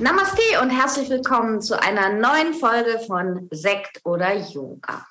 Namaste 0.00 0.40
und 0.62 0.70
herzlich 0.70 1.10
willkommen 1.10 1.60
zu 1.60 1.78
einer 1.78 2.08
neuen 2.08 2.54
Folge 2.54 3.00
von 3.06 3.48
Sekt 3.50 4.00
oder 4.04 4.34
Yoga. 4.34 5.06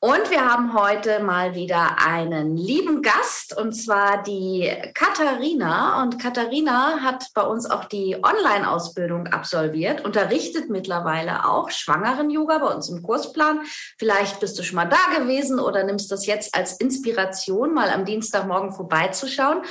Und 0.00 0.28
wir 0.28 0.44
haben 0.44 0.74
heute 0.74 1.20
mal 1.20 1.54
wieder 1.54 1.98
einen 2.04 2.56
lieben 2.56 3.00
Gast 3.00 3.56
und 3.56 3.74
zwar 3.74 4.24
die 4.24 4.72
Katharina. 4.92 6.02
Und 6.02 6.20
Katharina 6.20 6.98
hat 7.00 7.28
bei 7.32 7.42
uns 7.42 7.70
auch 7.70 7.84
die 7.84 8.16
Online-Ausbildung 8.24 9.28
absolviert, 9.28 10.04
unterrichtet 10.04 10.68
mittlerweile 10.68 11.48
auch 11.48 11.70
Schwangeren-Yoga 11.70 12.58
bei 12.58 12.74
uns 12.74 12.88
im 12.88 13.04
Kursplan. 13.04 13.60
Vielleicht 14.00 14.40
bist 14.40 14.58
du 14.58 14.64
schon 14.64 14.76
mal 14.76 14.86
da 14.86 15.16
gewesen 15.16 15.60
oder 15.60 15.84
nimmst 15.84 16.10
das 16.10 16.26
jetzt 16.26 16.56
als 16.56 16.80
Inspiration, 16.80 17.72
mal 17.72 17.88
am 17.88 18.04
Dienstagmorgen 18.04 18.72
vorbeizuschauen. 18.72 19.62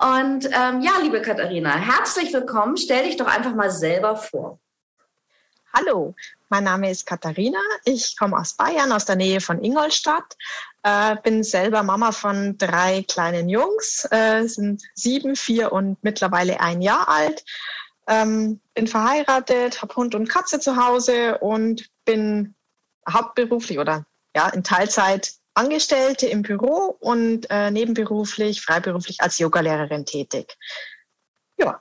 Und 0.00 0.46
ähm, 0.46 0.80
ja, 0.80 0.92
liebe 1.02 1.20
Katharina, 1.20 1.76
herzlich 1.76 2.32
willkommen. 2.32 2.76
Stell 2.76 3.04
dich 3.04 3.16
doch 3.16 3.26
einfach 3.26 3.54
mal 3.54 3.70
selber 3.70 4.16
vor. 4.16 4.58
Hallo, 5.76 6.14
mein 6.48 6.64
Name 6.64 6.90
ist 6.90 7.04
Katharina. 7.04 7.58
Ich 7.84 8.16
komme 8.16 8.38
aus 8.38 8.54
Bayern, 8.54 8.92
aus 8.92 9.06
der 9.06 9.16
Nähe 9.16 9.40
von 9.40 9.62
Ingolstadt. 9.62 10.36
Äh, 10.84 11.16
bin 11.22 11.42
selber 11.42 11.82
Mama 11.82 12.12
von 12.12 12.56
drei 12.58 13.04
kleinen 13.08 13.48
Jungs, 13.48 14.06
äh, 14.10 14.46
sind 14.46 14.82
sieben, 14.94 15.34
vier 15.34 15.72
und 15.72 15.98
mittlerweile 16.02 16.60
ein 16.60 16.80
Jahr 16.80 17.08
alt. 17.08 17.44
Ähm, 18.06 18.60
bin 18.74 18.86
verheiratet, 18.86 19.82
habe 19.82 19.96
Hund 19.96 20.14
und 20.14 20.28
Katze 20.28 20.60
zu 20.60 20.76
Hause 20.76 21.38
und 21.38 21.90
bin 22.04 22.54
hauptberuflich 23.10 23.78
oder 23.78 24.04
ja 24.36 24.48
in 24.50 24.62
Teilzeit 24.62 25.34
Angestellte 25.54 26.26
im 26.26 26.42
Büro 26.42 26.96
und 26.98 27.48
äh, 27.48 27.70
nebenberuflich, 27.70 28.60
freiberuflich 28.60 29.20
als 29.20 29.38
Yogalehrerin 29.38 30.04
tätig. 30.04 30.56
Ja. 31.56 31.80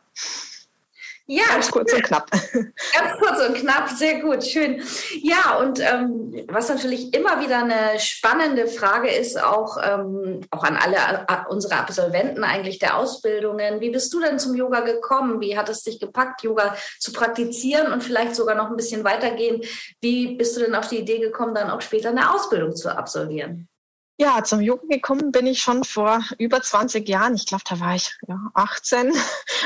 Ja, 1.25 1.45
ganz 1.53 1.71
kurz 1.71 1.93
und 1.93 2.03
knapp. 2.03 2.29
Ganz 2.31 3.19
kurz 3.19 3.47
und 3.47 3.55
knapp, 3.55 3.89
sehr 3.89 4.19
gut, 4.19 4.43
schön. 4.43 4.83
Ja, 5.21 5.57
und 5.57 5.79
ähm, 5.79 6.45
was 6.49 6.67
natürlich 6.67 7.13
immer 7.13 7.39
wieder 7.41 7.59
eine 7.59 7.97
spannende 7.97 8.67
Frage 8.67 9.09
ist, 9.09 9.41
auch, 9.41 9.77
ähm, 9.81 10.41
auch 10.51 10.63
an 10.65 10.75
alle 10.75 10.97
äh, 10.97 11.49
unsere 11.49 11.75
Absolventen 11.75 12.43
eigentlich 12.43 12.77
der 12.79 12.97
Ausbildungen, 12.97 13.79
wie 13.79 13.89
bist 13.89 14.13
du 14.13 14.19
denn 14.19 14.37
zum 14.37 14.53
Yoga 14.53 14.81
gekommen? 14.81 15.39
Wie 15.39 15.57
hat 15.57 15.69
es 15.69 15.83
dich 15.83 15.97
gepackt, 15.97 16.43
Yoga 16.43 16.75
zu 16.99 17.13
praktizieren 17.13 17.93
und 17.93 18.03
vielleicht 18.03 18.35
sogar 18.35 18.55
noch 18.55 18.69
ein 18.69 18.75
bisschen 18.75 19.05
weitergehen? 19.05 19.61
Wie 20.01 20.35
bist 20.35 20.57
du 20.57 20.59
denn 20.59 20.75
auf 20.75 20.89
die 20.89 20.99
Idee 20.99 21.19
gekommen, 21.19 21.55
dann 21.55 21.69
auch 21.69 21.81
später 21.81 22.09
eine 22.09 22.33
Ausbildung 22.33 22.75
zu 22.75 22.89
absolvieren? 22.89 23.69
Ja, 24.17 24.43
zum 24.43 24.61
Yoga 24.61 24.85
gekommen 24.87 25.31
bin 25.31 25.47
ich 25.47 25.61
schon 25.61 25.83
vor 25.83 26.23
über 26.37 26.61
20 26.61 27.07
Jahren. 27.09 27.33
Ich 27.33 27.47
glaube, 27.47 27.63
da 27.67 27.79
war 27.79 27.95
ich 27.95 28.11
ja, 28.27 28.39
18, 28.53 29.11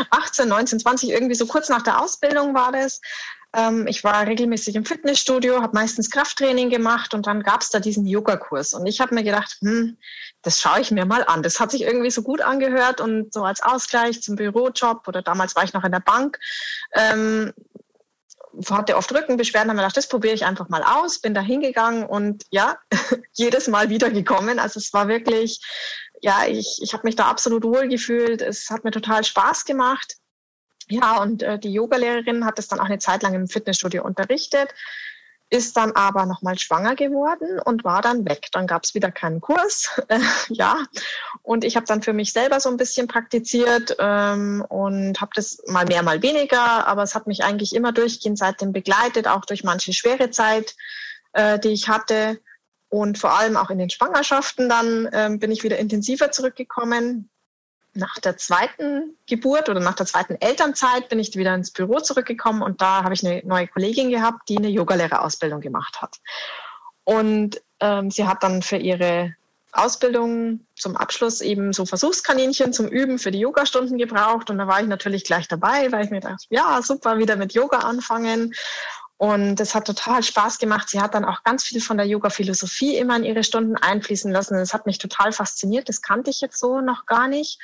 18, 0.10 0.48
19, 0.48 0.80
20, 0.80 1.10
irgendwie 1.10 1.36
so 1.36 1.46
kurz 1.46 1.68
nach 1.68 1.82
der 1.82 2.02
Ausbildung 2.02 2.54
war 2.54 2.72
das. 2.72 3.02
Ähm, 3.54 3.88
ich 3.88 4.04
war 4.04 4.26
regelmäßig 4.26 4.76
im 4.76 4.86
Fitnessstudio, 4.86 5.62
habe 5.62 5.74
meistens 5.74 6.10
Krafttraining 6.10 6.70
gemacht 6.70 7.14
und 7.14 7.28
dann 7.28 7.44
gab 7.44 7.62
es 7.62 7.70
da 7.70 7.80
diesen 7.80 8.06
Yogakurs. 8.06 8.74
Und 8.74 8.86
ich 8.86 9.02
habe 9.02 9.16
mir 9.16 9.24
gedacht, 9.24 9.58
hm, 9.62 9.98
das 10.44 10.62
schaue 10.62 10.80
ich 10.80 10.92
mir 10.92 11.06
mal 11.06 11.24
an. 11.26 11.44
Das 11.44 11.60
hat 11.60 11.72
sich 11.72 11.82
irgendwie 11.82 12.12
so 12.12 12.22
gut 12.22 12.42
angehört 12.42 13.02
und 13.02 13.34
so 13.34 13.44
als 13.44 13.62
Ausgleich 13.62 14.22
zum 14.22 14.36
Bürojob 14.38 15.08
oder 15.08 15.22
damals 15.22 15.56
war 15.56 15.64
ich 15.64 15.74
noch 15.74 15.84
in 15.84 15.92
der 15.92 16.00
Bank, 16.00 16.40
ähm, 16.94 17.54
hatte 18.70 18.98
oft 18.98 19.14
Rückenbeschwerden, 19.14 19.70
habe 19.70 19.78
mir 19.78 19.84
gedacht, 19.84 19.98
das 19.98 20.08
probiere 20.08 20.34
ich 20.34 20.46
einfach 20.46 20.70
mal 20.70 20.84
aus, 20.84 21.20
bin 21.20 21.34
da 21.34 21.42
hingegangen 21.42 22.06
und 22.06 22.46
ja, 22.50 22.78
jedes 23.34 23.68
Mal 23.68 23.90
wiedergekommen. 23.90 24.60
Also 24.60 24.80
es 24.80 24.94
war 24.94 25.08
wirklich, 25.08 25.62
ja, 26.22 26.46
ich, 26.48 26.80
ich 26.82 26.94
habe 26.94 27.06
mich 27.06 27.16
da 27.16 27.26
absolut 27.26 27.64
wohl 27.64 27.88
gefühlt. 27.88 28.42
Es 28.42 28.70
hat 28.70 28.84
mir 28.84 28.92
total 28.92 29.24
Spaß 29.24 29.66
gemacht. 29.66 30.16
Ja, 30.90 31.22
und 31.22 31.44
äh, 31.44 31.60
die 31.60 31.74
Yogalehrerin 31.74 32.46
hat 32.46 32.60
es 32.60 32.68
dann 32.68 32.80
auch 32.80 32.86
eine 32.86 33.00
Zeit 33.00 33.22
lang 33.22 33.34
im 33.34 33.48
Fitnessstudio 33.48 34.04
unterrichtet 34.04 34.74
ist 35.50 35.78
dann 35.78 35.94
aber 35.94 36.26
nochmal 36.26 36.60
schwanger 36.60 36.96
geworden 36.96 37.60
und 37.64 37.84
war 37.84 38.02
dann 38.02 38.26
weg. 38.26 38.50
Dann 38.52 38.68
gab 38.68 38.84
es 38.84 38.94
wieder 38.94 39.12
keinen 39.12 39.42
Kurs. 39.42 39.90
Äh, 40.10 40.20
ja, 40.48 40.86
und 41.42 41.66
ich 41.66 41.76
habe 41.76 41.86
dann 41.86 42.02
für 42.02 42.14
mich 42.14 42.32
selber 42.32 42.62
so 42.62 42.70
ein 42.70 42.78
bisschen 42.78 43.10
praktiziert 43.10 43.98
ähm, 44.00 44.64
und 44.70 45.20
habe 45.20 45.32
das 45.36 45.62
mal 45.68 45.86
mehr, 45.86 46.02
mal 46.02 46.22
weniger, 46.22 46.88
aber 46.88 47.04
es 47.04 47.14
hat 47.14 47.28
mich 47.28 47.44
eigentlich 47.44 47.76
immer 47.76 47.92
durchgehend 47.92 48.38
seitdem 48.38 48.72
begleitet, 48.72 49.28
auch 49.28 49.44
durch 49.44 49.66
manche 49.66 49.92
schwere 49.92 50.32
Zeit, 50.32 50.76
äh, 51.34 51.60
die 51.60 51.70
ich 51.70 51.90
hatte. 51.90 52.40
Und 52.88 53.18
vor 53.18 53.38
allem 53.38 53.58
auch 53.58 53.70
in 53.70 53.80
den 53.80 53.90
Schwangerschaften 53.90 54.70
dann 54.70 55.10
ähm, 55.12 55.40
bin 55.40 55.52
ich 55.52 55.64
wieder 55.64 55.78
intensiver 55.78 56.32
zurückgekommen 56.32 57.30
nach 57.98 58.20
der 58.20 58.38
zweiten 58.38 59.18
Geburt 59.28 59.70
oder 59.70 59.80
nach 59.80 59.96
der 59.96 60.06
zweiten 60.06 60.36
Elternzeit 60.40 61.10
bin 61.10 61.20
ich 61.20 61.36
wieder 61.36 61.54
ins 61.54 61.72
Büro 61.72 62.00
zurückgekommen 62.00 62.62
und 62.62 62.82
da 62.82 63.04
habe 63.04 63.14
ich 63.14 63.26
eine 63.26 63.42
neue 63.46 63.68
Kollegin 63.68 64.10
gehabt, 64.10 64.50
die 64.50 64.58
eine 64.58 64.70
Yogalehrerausbildung 64.70 65.62
gemacht 65.62 66.02
hat. 66.02 66.18
Und 67.04 67.62
ähm, 67.80 68.12
sie 68.12 68.28
hat 68.28 68.44
dann 68.44 68.62
für 68.62 68.78
ihre 68.78 69.36
Ausbildung 69.72 70.62
zum 70.76 70.96
Abschluss 70.96 71.42
eben 71.42 71.74
so 71.74 71.86
Versuchskaninchen 71.86 72.74
zum 72.74 72.88
Üben 72.88 73.20
für 73.20 73.32
die 73.32 73.40
Yogastunden 73.40 73.98
gebraucht. 73.98 74.50
Und 74.50 74.58
da 74.58 74.68
war 74.68 74.82
ich 74.82 74.88
natürlich 74.88 75.24
gleich 75.24 75.48
dabei, 75.48 75.92
weil 75.92 76.06
ich 76.06 76.12
mir 76.12 76.20
dachte, 76.20 76.46
ja, 76.50 76.82
super, 76.82 77.18
wieder 77.18 77.36
mit 77.36 77.54
Yoga 77.54 77.80
anfangen. 77.80 78.54
Und 79.18 79.60
es 79.60 79.74
hat 79.74 79.86
total 79.86 80.22
Spaß 80.22 80.60
gemacht. 80.60 80.90
Sie 80.90 81.02
hat 81.02 81.16
dann 81.16 81.26
auch 81.26 81.44
ganz 81.44 81.64
viel 81.64 81.82
von 81.82 81.98
der 81.98 82.06
Yoga-Philosophie 82.06 82.98
immer 82.98 83.16
in 83.18 83.24
ihre 83.24 83.44
Stunden 83.44 83.76
einfließen 83.76 84.32
lassen. 84.32 84.56
Das 84.56 84.74
hat 84.74 84.86
mich 84.86 85.00
total 85.00 85.32
fasziniert. 85.32 85.90
Das 85.90 86.04
kannte 86.04 86.30
ich 86.30 86.40
jetzt 86.40 86.60
so 86.60 86.82
noch 86.82 87.08
gar 87.08 87.28
nicht. 87.28 87.60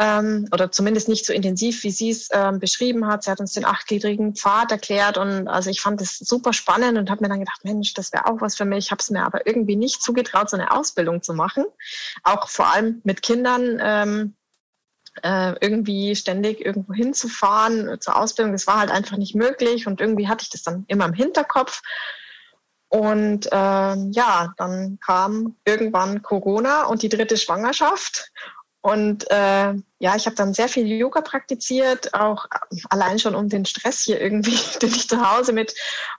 Ähm, 0.00 0.46
oder 0.52 0.70
zumindest 0.70 1.08
nicht 1.08 1.26
so 1.26 1.32
intensiv, 1.32 1.82
wie 1.82 1.90
sie 1.90 2.10
es 2.10 2.28
ähm, 2.30 2.60
beschrieben 2.60 3.08
hat. 3.08 3.24
Sie 3.24 3.30
hat 3.32 3.40
uns 3.40 3.54
den 3.54 3.64
achtgliedrigen 3.64 4.36
Pfad 4.36 4.70
erklärt 4.70 5.18
und 5.18 5.48
also 5.48 5.70
ich 5.70 5.80
fand 5.80 6.00
das 6.00 6.18
super 6.18 6.52
spannend 6.52 6.96
und 6.96 7.10
habe 7.10 7.24
mir 7.24 7.28
dann 7.28 7.40
gedacht, 7.40 7.64
Mensch, 7.64 7.94
das 7.94 8.12
wäre 8.12 8.26
auch 8.26 8.40
was 8.40 8.56
für 8.56 8.64
mich. 8.64 8.86
Ich 8.86 8.90
habe 8.92 9.00
es 9.00 9.10
mir 9.10 9.24
aber 9.24 9.48
irgendwie 9.48 9.74
nicht 9.74 10.00
zugetraut, 10.00 10.50
so 10.50 10.56
eine 10.56 10.70
Ausbildung 10.70 11.20
zu 11.22 11.34
machen. 11.34 11.64
Auch 12.22 12.48
vor 12.48 12.72
allem 12.72 13.00
mit 13.02 13.22
Kindern. 13.22 13.80
Ähm, 13.82 14.34
äh, 15.22 15.54
irgendwie 15.60 16.14
ständig 16.16 16.64
irgendwo 16.64 16.92
hinzufahren 16.92 18.00
zur 18.00 18.16
Ausbildung, 18.16 18.52
das 18.52 18.66
war 18.66 18.80
halt 18.80 18.90
einfach 18.90 19.16
nicht 19.16 19.34
möglich 19.34 19.86
und 19.86 20.00
irgendwie 20.00 20.28
hatte 20.28 20.42
ich 20.42 20.50
das 20.50 20.62
dann 20.62 20.84
immer 20.88 21.06
im 21.06 21.12
Hinterkopf. 21.12 21.82
Und 22.88 23.46
äh, 23.46 23.50
ja, 23.50 24.54
dann 24.56 24.98
kam 25.04 25.56
irgendwann 25.64 26.22
Corona 26.22 26.84
und 26.84 27.02
die 27.02 27.10
dritte 27.10 27.36
Schwangerschaft. 27.36 28.32
Und 28.80 29.30
äh, 29.30 29.74
ja, 29.98 30.16
ich 30.16 30.26
habe 30.26 30.36
dann 30.36 30.54
sehr 30.54 30.68
viel 30.68 30.86
Yoga 30.86 31.20
praktiziert, 31.20 32.14
auch 32.14 32.46
allein 32.88 33.18
schon 33.18 33.34
um 33.34 33.48
den 33.48 33.66
Stress 33.66 34.00
hier 34.00 34.20
irgendwie, 34.20 34.58
den 34.82 34.90
ich 34.90 35.08
zu 35.08 35.20
Hause 35.20 35.52
mit 35.52 35.74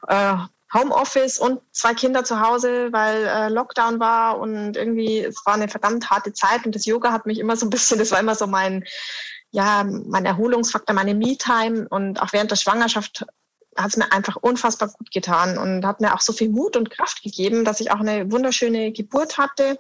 äh, 0.08 0.36
Homeoffice 0.74 1.40
und 1.40 1.62
zwei 1.72 1.94
Kinder 1.94 2.24
zu 2.24 2.40
Hause, 2.41 2.90
weil 2.91 3.25
äh, 3.25 3.50
Lockdown 3.50 4.00
war 4.00 4.40
und 4.40 4.77
irgendwie 4.77 5.19
es 5.19 5.42
war 5.45 5.56
eine 5.56 5.68
verdammt 5.68 6.10
harte 6.10 6.33
Zeit 6.33 6.66
und 6.66 6.75
das 6.75 6.86
Yoga 6.86 7.12
hat 7.12 7.25
mich 7.25 7.39
immer 7.39 7.56
so 7.56 7.66
ein 7.66 7.71
bisschen, 7.71 7.98
das 8.00 8.12
war 8.12 8.19
immer 8.19 8.36
so 8.36 8.48
mein 8.48 8.83
ja, 9.51 9.83
mein 9.83 10.25
Erholungsfaktor, 10.25 10.94
meine 10.94 11.16
Me-Time 11.16 11.88
und 11.89 12.21
auch 12.21 12.33
während 12.33 12.51
der 12.51 12.56
Schwangerschaft 12.56 13.25
hat 13.75 13.89
es 13.89 13.98
mir 13.98 14.12
einfach 14.12 14.36
unfassbar 14.36 14.89
gut 14.89 15.12
getan 15.12 15.57
und 15.57 15.86
hat 15.86 16.01
mir 16.01 16.13
auch 16.13 16.21
so 16.21 16.33
viel 16.33 16.50
Mut 16.50 16.75
und 16.75 16.89
Kraft 16.89 17.24
gegeben, 17.24 17.65
dass 17.65 17.80
ich 17.80 17.92
auch 17.92 18.00
eine 18.00 18.31
wunderschöne 18.31 18.92
Geburt 18.92 19.38
hatte 19.38 19.80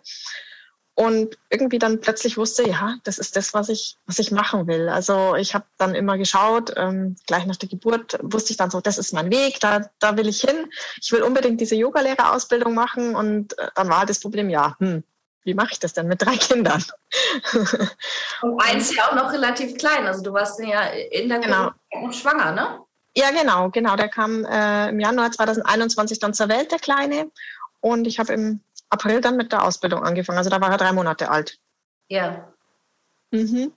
und 0.99 1.37
irgendwie 1.49 1.79
dann 1.79 2.01
plötzlich 2.01 2.35
wusste, 2.35 2.67
ja, 2.67 2.95
das 3.05 3.19
ist 3.19 3.37
das, 3.37 3.53
was 3.53 3.69
ich, 3.69 3.95
was 4.05 4.19
ich 4.19 4.31
machen 4.31 4.67
will. 4.67 4.89
Also 4.89 5.33
ich 5.35 5.53
habe 5.55 5.63
dann 5.77 5.95
immer 5.95 6.17
geschaut, 6.17 6.73
ähm, 6.75 7.15
gleich 7.25 7.45
nach 7.45 7.55
der 7.55 7.69
Geburt 7.69 8.19
wusste 8.21 8.51
ich 8.51 8.57
dann 8.57 8.69
so, 8.69 8.81
das 8.81 8.97
ist 8.97 9.13
mein 9.13 9.31
Weg, 9.31 9.61
da, 9.61 9.89
da 9.99 10.17
will 10.17 10.27
ich 10.27 10.41
hin. 10.41 10.69
Ich 11.01 11.09
will 11.13 11.23
unbedingt 11.23 11.61
diese 11.61 11.75
Yogalehrerausbildung 11.75 12.73
machen 12.73 13.15
und 13.15 13.57
äh, 13.57 13.69
dann 13.75 13.87
war 13.87 14.05
das 14.05 14.19
Problem, 14.19 14.49
ja, 14.49 14.75
hm, 14.79 15.05
wie 15.45 15.53
mache 15.53 15.69
ich 15.71 15.79
das 15.79 15.93
denn 15.93 16.09
mit 16.09 16.21
drei 16.21 16.35
Kindern? 16.35 16.83
und 18.41 18.61
eins 18.61 18.93
ja 18.93 19.07
auch 19.07 19.15
noch 19.15 19.31
relativ 19.31 19.77
klein, 19.77 20.05
also 20.05 20.21
du 20.21 20.33
warst 20.33 20.59
ja 20.59 20.81
in 20.81 21.29
der 21.29 21.39
genau. 21.39 21.71
noch 21.93 22.13
schwanger, 22.13 22.51
ne? 22.51 22.79
Ja, 23.15 23.31
genau, 23.31 23.69
genau. 23.69 23.95
Der 23.95 24.09
kam 24.09 24.43
äh, 24.43 24.89
im 24.89 24.99
Januar 24.99 25.31
2021 25.31 26.19
dann 26.19 26.33
zur 26.33 26.49
Welt, 26.49 26.73
der 26.73 26.79
Kleine. 26.79 27.31
Und 27.81 28.05
ich 28.05 28.19
habe 28.19 28.33
im 28.33 28.59
April 28.89 29.21
dann 29.21 29.37
mit 29.37 29.51
der 29.51 29.63
Ausbildung 29.63 30.03
angefangen. 30.03 30.37
Also 30.37 30.49
da 30.49 30.59
war 30.61 30.71
er 30.71 30.77
drei 30.77 30.91
Monate 30.91 31.29
alt. 31.29 31.59
Ja. 32.09 32.53
Mhm. 33.31 33.73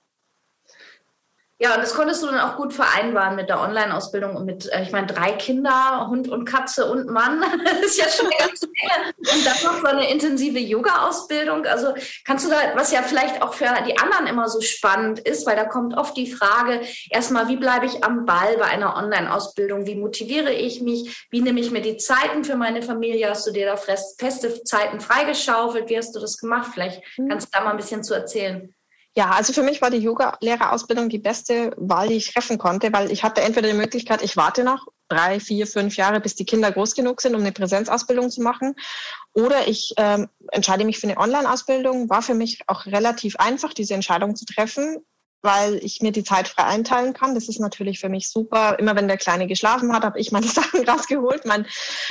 Ja, 1.62 1.76
und 1.76 1.80
das 1.80 1.94
konntest 1.94 2.20
du 2.24 2.26
dann 2.26 2.40
auch 2.40 2.56
gut 2.56 2.72
vereinbaren 2.72 3.36
mit 3.36 3.48
der 3.48 3.60
Online-Ausbildung 3.60 4.34
und 4.34 4.46
mit, 4.46 4.68
äh, 4.72 4.82
ich 4.82 4.90
meine, 4.90 5.06
drei 5.06 5.30
Kinder, 5.30 6.08
Hund 6.10 6.28
und 6.28 6.44
Katze 6.44 6.90
und 6.90 7.06
Mann. 7.08 7.40
Das 7.64 7.78
ist 7.82 7.98
ja 7.98 8.08
schon 8.08 8.26
eine 8.26 8.48
ganze 8.48 8.66
Menge. 8.66 9.14
Und 9.16 9.46
dann 9.46 9.62
noch 9.62 9.80
so 9.80 9.86
eine 9.86 10.10
intensive 10.10 10.58
Yoga-Ausbildung. 10.58 11.64
Also 11.66 11.94
kannst 12.24 12.46
du 12.46 12.50
da, 12.50 12.56
was 12.74 12.90
ja 12.90 13.02
vielleicht 13.02 13.42
auch 13.42 13.54
für 13.54 13.66
die 13.86 13.96
anderen 13.96 14.26
immer 14.26 14.48
so 14.48 14.60
spannend 14.60 15.20
ist, 15.20 15.46
weil 15.46 15.54
da 15.54 15.64
kommt 15.64 15.96
oft 15.96 16.16
die 16.16 16.32
Frage, 16.32 16.80
erstmal, 17.10 17.46
wie 17.46 17.56
bleibe 17.56 17.86
ich 17.86 18.02
am 18.02 18.26
Ball 18.26 18.56
bei 18.58 18.64
einer 18.64 18.96
Online-Ausbildung? 18.96 19.86
Wie 19.86 19.94
motiviere 19.94 20.52
ich 20.52 20.80
mich? 20.80 21.28
Wie 21.30 21.42
nehme 21.42 21.60
ich 21.60 21.70
mir 21.70 21.80
die 21.80 21.96
Zeiten 21.96 22.42
für 22.42 22.56
meine 22.56 22.82
Familie? 22.82 23.30
Hast 23.30 23.46
du 23.46 23.52
dir 23.52 23.66
da 23.66 23.76
feste 23.76 24.64
Zeiten 24.64 24.98
freigeschaufelt? 24.98 25.88
Wie 25.88 25.96
hast 25.96 26.12
du 26.16 26.18
das 26.18 26.38
gemacht? 26.38 26.72
Vielleicht 26.74 27.02
hm. 27.16 27.28
kannst 27.28 27.46
du 27.46 27.50
da 27.56 27.64
mal 27.64 27.70
ein 27.70 27.76
bisschen 27.76 28.02
zu 28.02 28.14
erzählen. 28.14 28.74
Ja, 29.14 29.30
also 29.30 29.52
für 29.52 29.62
mich 29.62 29.82
war 29.82 29.90
die 29.90 29.98
Yoga-Lehrerausbildung 29.98 31.10
die 31.10 31.18
beste 31.18 31.74
Wahl, 31.76 32.08
die 32.08 32.16
ich 32.16 32.32
treffen 32.32 32.56
konnte, 32.56 32.90
weil 32.94 33.10
ich 33.10 33.22
hatte 33.22 33.42
entweder 33.42 33.68
die 33.68 33.76
Möglichkeit, 33.76 34.22
ich 34.22 34.38
warte 34.38 34.64
noch 34.64 34.86
drei, 35.08 35.38
vier, 35.38 35.66
fünf 35.66 35.96
Jahre, 35.96 36.20
bis 36.20 36.34
die 36.34 36.46
Kinder 36.46 36.72
groß 36.72 36.94
genug 36.94 37.20
sind, 37.20 37.34
um 37.34 37.42
eine 37.42 37.52
Präsenzausbildung 37.52 38.30
zu 38.30 38.40
machen. 38.40 38.74
Oder 39.34 39.68
ich 39.68 39.92
ähm, 39.98 40.28
entscheide 40.50 40.86
mich 40.86 40.98
für 40.98 41.08
eine 41.08 41.18
Online-Ausbildung. 41.18 42.08
War 42.08 42.22
für 42.22 42.34
mich 42.34 42.60
auch 42.68 42.86
relativ 42.86 43.36
einfach, 43.36 43.74
diese 43.74 43.92
Entscheidung 43.92 44.34
zu 44.34 44.46
treffen 44.46 45.04
weil 45.42 45.76
ich 45.84 46.00
mir 46.00 46.12
die 46.12 46.24
Zeit 46.24 46.48
frei 46.48 46.64
einteilen 46.64 47.12
kann. 47.12 47.34
Das 47.34 47.48
ist 47.48 47.60
natürlich 47.60 47.98
für 47.98 48.08
mich 48.08 48.30
super. 48.30 48.78
Immer 48.78 48.96
wenn 48.96 49.08
der 49.08 49.16
Kleine 49.16 49.46
geschlafen 49.46 49.92
hat, 49.92 50.04
habe 50.04 50.18
ich 50.18 50.32
meine 50.32 50.46
Sachen 50.48 50.88
rausgeholt, 50.88 51.44
mein, 51.44 51.66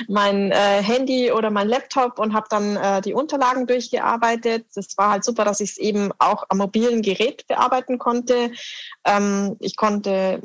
mein 0.08 0.52
äh, 0.52 0.84
Handy 0.84 1.32
oder 1.32 1.50
mein 1.50 1.68
Laptop 1.68 2.20
und 2.20 2.34
habe 2.34 2.48
dann 2.50 2.76
äh, 2.76 3.02
die 3.02 3.14
Unterlagen 3.14 3.68
durchgearbeitet. 3.68 4.66
Das 4.76 4.98
war 4.98 5.12
halt 5.12 5.24
super, 5.24 5.46
dass 5.46 5.60
ich 5.60 5.72
es 5.72 5.78
eben 5.78 6.12
auch 6.20 6.46
am 6.50 6.60
mobilen 6.60 7.02
Gerät 7.02 7.48
bearbeiten 7.48 7.98
konnte. 7.98 8.52
Ähm, 9.06 9.56
ich 9.60 9.76
konnte 9.76 10.42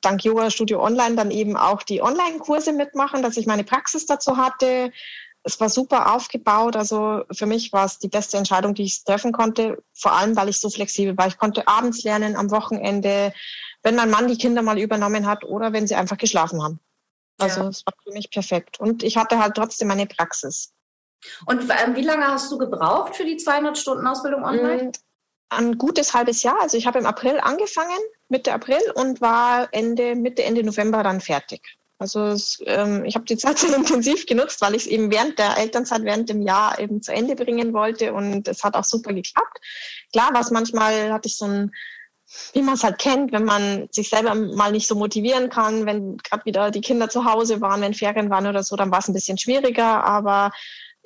dank 0.00 0.24
Yoga 0.24 0.50
Studio 0.50 0.82
Online 0.82 1.16
dann 1.16 1.30
eben 1.30 1.56
auch 1.56 1.82
die 1.82 2.02
Online-Kurse 2.02 2.72
mitmachen, 2.72 3.22
dass 3.22 3.36
ich 3.36 3.46
meine 3.46 3.64
Praxis 3.64 4.06
dazu 4.06 4.36
hatte 4.36 4.92
es 5.44 5.60
war 5.60 5.68
super 5.68 6.14
aufgebaut. 6.14 6.74
Also 6.74 7.24
für 7.30 7.46
mich 7.46 7.72
war 7.72 7.84
es 7.84 7.98
die 7.98 8.08
beste 8.08 8.38
Entscheidung, 8.38 8.74
die 8.74 8.84
ich 8.84 9.04
treffen 9.04 9.32
konnte. 9.32 9.82
Vor 9.92 10.12
allem, 10.12 10.36
weil 10.36 10.48
ich 10.48 10.58
so 10.58 10.70
flexibel 10.70 11.16
war. 11.16 11.28
Ich 11.28 11.38
konnte 11.38 11.68
abends 11.68 12.02
lernen, 12.02 12.34
am 12.34 12.50
Wochenende, 12.50 13.32
wenn 13.82 13.94
mein 13.94 14.10
Mann 14.10 14.26
die 14.26 14.38
Kinder 14.38 14.62
mal 14.62 14.78
übernommen 14.78 15.26
hat 15.26 15.44
oder 15.44 15.72
wenn 15.72 15.86
sie 15.86 15.94
einfach 15.94 16.16
geschlafen 16.16 16.62
haben. 16.62 16.80
Also 17.38 17.60
ja. 17.60 17.68
es 17.68 17.84
war 17.84 17.94
für 18.02 18.12
mich 18.12 18.30
perfekt. 18.30 18.80
Und 18.80 19.02
ich 19.02 19.16
hatte 19.16 19.38
halt 19.38 19.54
trotzdem 19.54 19.88
meine 19.88 20.06
Praxis. 20.06 20.72
Und 21.46 21.62
ähm, 21.62 21.94
wie 21.94 22.02
lange 22.02 22.26
hast 22.26 22.50
du 22.50 22.58
gebraucht 22.58 23.16
für 23.16 23.24
die 23.24 23.36
200 23.36 23.76
Stunden 23.76 24.06
Ausbildung 24.06 24.44
online? 24.44 24.84
Mm, 24.84 24.92
ein 25.50 25.78
gutes 25.78 26.14
halbes 26.14 26.42
Jahr. 26.42 26.60
Also 26.60 26.76
ich 26.76 26.86
habe 26.86 26.98
im 26.98 27.06
April 27.06 27.38
angefangen, 27.40 27.98
Mitte 28.28 28.52
April 28.52 28.80
und 28.94 29.20
war 29.20 29.68
Ende, 29.72 30.14
Mitte, 30.14 30.42
Ende 30.44 30.62
November 30.62 31.02
dann 31.02 31.20
fertig. 31.20 31.76
Also 31.98 32.26
es, 32.26 32.58
ähm, 32.66 33.04
ich 33.04 33.14
habe 33.14 33.24
die 33.24 33.36
Zeit 33.36 33.58
sehr 33.58 33.74
intensiv 33.74 34.26
genutzt, 34.26 34.60
weil 34.60 34.74
ich 34.74 34.82
es 34.82 34.86
eben 34.88 35.10
während 35.10 35.38
der 35.38 35.56
Elternzeit, 35.58 36.02
während 36.04 36.28
dem 36.28 36.42
Jahr 36.42 36.78
eben 36.78 37.02
zu 37.02 37.12
Ende 37.12 37.36
bringen 37.36 37.72
wollte 37.72 38.12
und 38.12 38.48
es 38.48 38.64
hat 38.64 38.74
auch 38.74 38.84
super 38.84 39.12
geklappt. 39.12 39.58
Klar 40.12 40.32
war 40.34 40.40
es 40.40 40.50
manchmal, 40.50 41.12
hatte 41.12 41.28
ich 41.28 41.36
so 41.36 41.46
ein, 41.46 41.70
wie 42.52 42.62
man 42.62 42.74
es 42.74 42.82
halt 42.82 42.98
kennt, 42.98 43.32
wenn 43.32 43.44
man 43.44 43.88
sich 43.92 44.08
selber 44.08 44.34
mal 44.34 44.72
nicht 44.72 44.88
so 44.88 44.94
motivieren 44.94 45.50
kann, 45.50 45.86
wenn 45.86 46.16
gerade 46.18 46.44
wieder 46.44 46.70
die 46.70 46.80
Kinder 46.80 47.08
zu 47.08 47.24
Hause 47.24 47.60
waren, 47.60 47.80
wenn 47.80 47.94
Ferien 47.94 48.30
waren 48.30 48.46
oder 48.46 48.62
so, 48.62 48.76
dann 48.76 48.90
war 48.90 48.98
es 48.98 49.08
ein 49.08 49.14
bisschen 49.14 49.38
schwieriger, 49.38 50.04
aber 50.04 50.50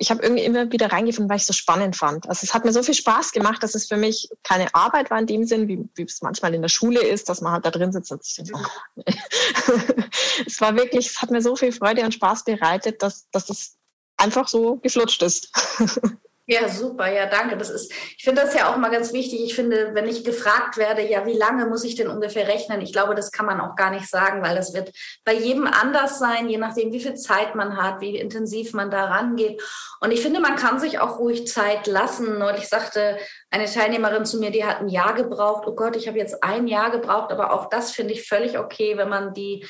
ich 0.01 0.09
habe 0.09 0.23
irgendwie 0.23 0.45
immer 0.45 0.71
wieder 0.71 0.91
reingefunden, 0.91 1.29
weil 1.29 1.35
ich 1.35 1.43
es 1.43 1.47
so 1.47 1.53
spannend 1.53 1.97
fand. 1.97 2.27
Also 2.29 2.45
es 2.45 2.53
hat 2.53 2.63
mir 2.63 2.71
so 2.71 2.81
viel 2.81 2.93
Spaß 2.93 3.33
gemacht, 3.33 3.61
dass 3.61 3.75
es 3.75 3.87
für 3.87 3.97
mich 3.97 4.29
keine 4.43 4.73
Arbeit 4.73 5.11
war 5.11 5.19
in 5.19 5.27
dem 5.27 5.43
Sinn, 5.43 5.67
wie, 5.67 5.89
wie 5.95 6.03
es 6.03 6.21
manchmal 6.21 6.53
in 6.53 6.61
der 6.61 6.69
Schule 6.69 7.01
ist, 7.01 7.27
dass 7.27 7.41
man 7.41 7.51
halt 7.51 7.65
da 7.65 7.69
drin 7.69 7.91
sitzt 7.91 8.11
und 8.13 8.23
sich 8.23 8.35
denkt, 8.35 8.53
oh, 8.55 9.01
es 10.45 10.61
war 10.61 10.75
wirklich, 10.75 11.07
es 11.07 11.21
hat 11.21 11.31
mir 11.31 11.41
so 11.41 11.55
viel 11.55 11.71
Freude 11.71 12.03
und 12.03 12.13
Spaß 12.13 12.43
bereitet, 12.43 13.01
dass, 13.01 13.29
dass 13.31 13.45
das 13.45 13.77
einfach 14.17 14.47
so 14.47 14.77
geflutscht 14.77 15.21
ist. 15.23 15.49
Ja, 16.51 16.67
super, 16.67 17.13
ja, 17.13 17.27
danke. 17.27 17.57
Das 17.57 17.69
ist, 17.69 17.91
ich 18.17 18.23
finde 18.23 18.41
das 18.41 18.55
ja 18.55 18.73
auch 18.73 18.77
mal 18.77 18.89
ganz 18.89 19.13
wichtig. 19.13 19.43
Ich 19.43 19.53
finde, 19.53 19.91
wenn 19.93 20.07
ich 20.07 20.23
gefragt 20.23 20.77
werde, 20.77 21.07
ja, 21.07 21.23
wie 21.27 21.37
lange 21.37 21.67
muss 21.67 21.83
ich 21.83 21.93
denn 21.93 22.07
ungefähr 22.07 22.47
rechnen? 22.47 22.81
Ich 22.81 22.91
glaube, 22.91 23.13
das 23.13 23.31
kann 23.31 23.45
man 23.45 23.61
auch 23.61 23.75
gar 23.75 23.91
nicht 23.91 24.09
sagen, 24.09 24.41
weil 24.41 24.55
das 24.55 24.73
wird 24.73 24.91
bei 25.23 25.33
jedem 25.35 25.67
anders 25.67 26.17
sein, 26.17 26.49
je 26.49 26.57
nachdem, 26.57 26.91
wie 26.91 27.01
viel 27.01 27.13
Zeit 27.13 27.53
man 27.53 27.77
hat, 27.77 28.01
wie 28.01 28.17
intensiv 28.17 28.73
man 28.73 28.89
da 28.89 29.05
rangeht. 29.05 29.61
Und 29.99 30.09
ich 30.09 30.23
finde, 30.23 30.39
man 30.39 30.55
kann 30.55 30.79
sich 30.79 30.97
auch 30.97 31.19
ruhig 31.19 31.45
Zeit 31.45 31.85
lassen. 31.85 32.39
Neulich 32.39 32.67
sagte 32.67 33.19
eine 33.51 33.65
Teilnehmerin 33.65 34.25
zu 34.25 34.39
mir, 34.39 34.49
die 34.49 34.65
hat 34.65 34.79
ein 34.79 34.89
Jahr 34.89 35.13
gebraucht. 35.13 35.65
Oh 35.67 35.75
Gott, 35.75 35.95
ich 35.95 36.07
habe 36.07 36.17
jetzt 36.17 36.43
ein 36.43 36.65
Jahr 36.65 36.89
gebraucht, 36.89 37.31
aber 37.31 37.53
auch 37.53 37.69
das 37.69 37.91
finde 37.91 38.15
ich 38.15 38.27
völlig 38.27 38.57
okay, 38.57 38.97
wenn 38.97 39.09
man 39.09 39.35
die 39.35 39.67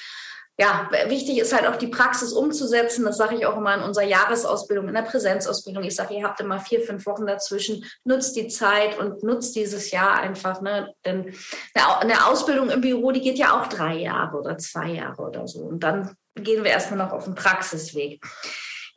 ja, 0.59 0.89
wichtig 1.07 1.39
ist 1.39 1.53
halt 1.53 1.65
auch 1.65 1.77
die 1.77 1.87
Praxis 1.87 2.33
umzusetzen. 2.33 3.05
Das 3.05 3.15
sage 3.15 3.35
ich 3.35 3.45
auch 3.45 3.55
immer 3.55 3.75
in 3.75 3.81
unserer 3.81 4.03
Jahresausbildung, 4.03 4.89
in 4.89 4.93
der 4.93 5.03
Präsenzausbildung. 5.03 5.85
Ich 5.85 5.95
sage, 5.95 6.15
ihr 6.15 6.25
habt 6.25 6.41
immer 6.41 6.59
vier, 6.59 6.81
fünf 6.81 7.05
Wochen 7.05 7.25
dazwischen. 7.25 7.85
Nutzt 8.03 8.35
die 8.35 8.49
Zeit 8.49 8.99
und 8.99 9.23
nutzt 9.23 9.55
dieses 9.55 9.89
Jahr 9.91 10.19
einfach. 10.19 10.59
Ne? 10.59 10.93
Denn 11.05 11.33
eine 11.73 12.27
Ausbildung 12.27 12.69
im 12.71 12.81
Büro, 12.81 13.13
die 13.13 13.21
geht 13.21 13.37
ja 13.37 13.57
auch 13.57 13.67
drei 13.67 13.99
Jahre 13.99 14.37
oder 14.37 14.57
zwei 14.57 14.89
Jahre 14.89 15.21
oder 15.21 15.47
so. 15.47 15.61
Und 15.61 15.79
dann 15.79 16.13
gehen 16.35 16.65
wir 16.65 16.71
erstmal 16.71 16.99
noch 16.99 17.13
auf 17.13 17.23
den 17.23 17.35
Praxisweg. 17.35 18.21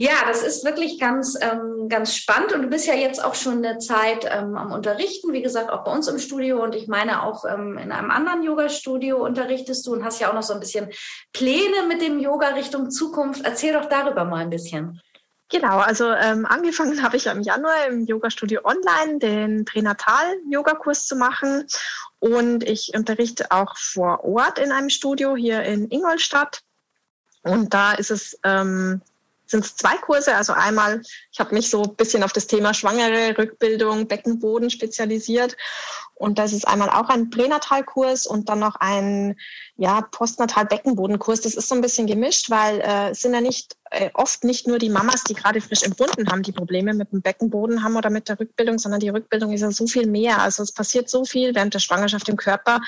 Ja, 0.02 0.24
das 0.26 0.42
ist 0.42 0.64
wirklich 0.64 0.98
ganz, 0.98 1.38
ähm, 1.40 1.88
ganz 1.88 2.16
spannend. 2.16 2.52
Und 2.52 2.62
du 2.62 2.68
bist 2.68 2.88
ja 2.88 2.94
jetzt 2.94 3.24
auch 3.24 3.36
schon 3.36 3.64
eine 3.64 3.78
Zeit 3.78 4.24
ähm, 4.28 4.56
am 4.56 4.72
Unterrichten, 4.72 5.32
wie 5.32 5.42
gesagt, 5.42 5.70
auch 5.70 5.84
bei 5.84 5.92
uns 5.92 6.08
im 6.08 6.18
Studio. 6.18 6.60
Und 6.60 6.74
ich 6.74 6.88
meine, 6.88 7.22
auch 7.22 7.44
ähm, 7.44 7.78
in 7.78 7.92
einem 7.92 8.10
anderen 8.10 8.42
Yoga-Studio 8.42 9.24
unterrichtest 9.24 9.86
du 9.86 9.92
und 9.92 10.04
hast 10.04 10.20
ja 10.20 10.28
auch 10.28 10.34
noch 10.34 10.42
so 10.42 10.54
ein 10.54 10.58
bisschen 10.58 10.90
Pläne 11.32 11.86
mit 11.86 12.02
dem 12.02 12.18
Yoga 12.18 12.48
Richtung 12.48 12.90
Zukunft. 12.90 13.44
Erzähl 13.44 13.74
doch 13.74 13.84
darüber 13.84 14.24
mal 14.24 14.38
ein 14.38 14.50
bisschen. 14.50 15.00
Genau, 15.48 15.78
also 15.78 16.10
ähm, 16.10 16.46
angefangen 16.46 17.00
habe 17.00 17.16
ich 17.16 17.26
im 17.26 17.42
Januar 17.42 17.86
im 17.86 18.04
Yoga-Studio 18.04 18.62
Online 18.64 19.20
den 19.20 19.64
Pränatal-Yoga-Kurs 19.66 21.06
zu 21.06 21.14
machen. 21.14 21.64
Und 22.18 22.64
ich 22.64 22.90
unterrichte 22.92 23.52
auch 23.52 23.76
vor 23.76 24.24
Ort 24.24 24.58
in 24.58 24.72
einem 24.72 24.90
Studio 24.90 25.36
hier 25.36 25.62
in 25.62 25.88
Ingolstadt. 25.92 26.62
Und 27.44 27.72
da 27.72 27.92
ist 27.92 28.10
es 28.10 28.36
ähm, 28.42 29.00
sind 29.52 29.64
es 29.64 29.76
zwei 29.76 29.96
Kurse. 29.98 30.34
Also 30.34 30.52
einmal, 30.52 31.00
ich 31.30 31.38
habe 31.38 31.54
mich 31.54 31.70
so 31.70 31.84
ein 31.84 31.94
bisschen 31.94 32.24
auf 32.24 32.32
das 32.32 32.48
Thema 32.48 32.74
Schwangere, 32.74 33.38
Rückbildung, 33.38 34.08
Beckenboden 34.08 34.70
spezialisiert. 34.70 35.56
Und 36.14 36.38
das 36.38 36.52
ist 36.52 36.66
einmal 36.66 36.90
auch 36.90 37.08
ein 37.08 37.30
Pränatalkurs 37.30 38.26
und 38.26 38.48
dann 38.48 38.58
noch 38.58 38.76
ein 38.76 39.36
ja, 39.76 40.00
Postnatal-Beckenbodenkurs. 40.02 41.42
Das 41.42 41.54
ist 41.54 41.68
so 41.68 41.74
ein 41.76 41.80
bisschen 41.80 42.06
gemischt, 42.06 42.50
weil 42.50 42.80
äh, 42.80 43.10
es 43.10 43.20
sind 43.20 43.34
ja 43.34 43.40
nicht 43.40 43.76
oft 44.14 44.44
nicht 44.44 44.66
nur 44.66 44.78
die 44.78 44.88
Mamas, 44.88 45.24
die 45.24 45.34
gerade 45.34 45.60
frisch 45.60 45.82
empfunden 45.82 46.30
haben, 46.30 46.42
die 46.42 46.52
Probleme 46.52 46.94
mit 46.94 47.12
dem 47.12 47.20
Beckenboden 47.20 47.82
haben 47.82 47.96
oder 47.96 48.10
mit 48.10 48.28
der 48.28 48.38
Rückbildung, 48.40 48.78
sondern 48.78 49.00
die 49.00 49.10
Rückbildung 49.10 49.52
ist 49.52 49.60
ja 49.60 49.70
so 49.70 49.86
viel 49.86 50.06
mehr. 50.06 50.40
Also 50.40 50.62
es 50.62 50.72
passiert 50.72 51.10
so 51.10 51.24
viel 51.24 51.54
während 51.54 51.74
der 51.74 51.78
Schwangerschaft 51.78 52.28
im 52.28 52.36
Körper. 52.36 52.80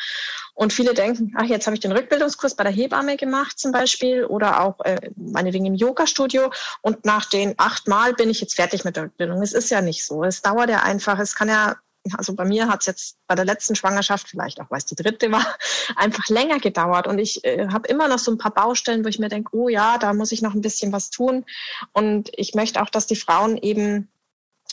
Und 0.55 0.73
viele 0.73 0.95
denken, 0.95 1.35
ach, 1.37 1.45
jetzt 1.45 1.67
habe 1.67 1.75
ich 1.75 1.81
den 1.81 1.93
Rückbildungskurs 1.93 2.55
bei 2.55 2.65
der 2.65 2.73
Hebamme 2.73 3.17
gemacht 3.17 3.59
zum 3.59 3.73
Beispiel 3.73 4.25
oder 4.25 4.63
auch 4.63 4.81
äh, 4.85 5.11
meinetwegen 5.17 5.67
im 5.67 5.75
Yoga-Studio 5.75 6.51
und 6.81 7.05
nach 7.05 7.27
den 7.27 7.55
acht 7.59 7.89
Mal 7.89 8.15
bin 8.15 8.31
ich 8.31 8.41
jetzt 8.41 8.55
fertig 8.55 8.85
mit 8.85 8.97
der 8.97 9.05
Rückbildung. 9.05 9.43
Es 9.43 9.53
ist 9.53 9.71
ja 9.71 9.81
nicht 9.81 10.05
so. 10.05 10.25
Es 10.25 10.43
dauert 10.43 10.71
ja 10.71 10.83
einfach, 10.83 11.19
es 11.19 11.35
kann 11.35 11.49
ja 11.49 11.77
also 12.17 12.35
bei 12.35 12.45
mir 12.45 12.69
hat 12.69 12.81
es 12.81 12.87
jetzt 12.87 13.17
bei 13.27 13.35
der 13.35 13.45
letzten 13.45 13.75
Schwangerschaft, 13.75 14.29
vielleicht 14.29 14.61
auch 14.61 14.71
weil 14.71 14.79
es 14.79 14.87
die 14.87 14.95
dritte 14.95 15.33
war, 15.33 15.47
einfach 15.97 16.29
länger 16.29 16.59
gedauert. 16.59 17.07
Und 17.07 17.19
ich 17.19 17.45
äh, 17.45 17.69
habe 17.69 17.89
immer 17.89 18.09
noch 18.09 18.19
so 18.19 18.31
ein 18.31 18.39
paar 18.39 18.53
Baustellen, 18.53 19.05
wo 19.05 19.09
ich 19.09 19.19
mir 19.19 19.29
denke, 19.29 19.57
oh 19.57 19.69
ja, 19.69 19.99
da 19.99 20.13
muss 20.13 20.33
ich 20.33 20.43
noch 20.43 20.55
ein 20.55 20.61
bisschen 20.61 20.93
was 20.93 21.11
tun. 21.11 21.45
Und 21.93 22.31
ich 22.37 22.55
möchte 22.55 22.83
auch, 22.83 22.91
dass 22.91 23.07
die 23.07 23.17
Frauen 23.17 23.57
eben 23.57 24.09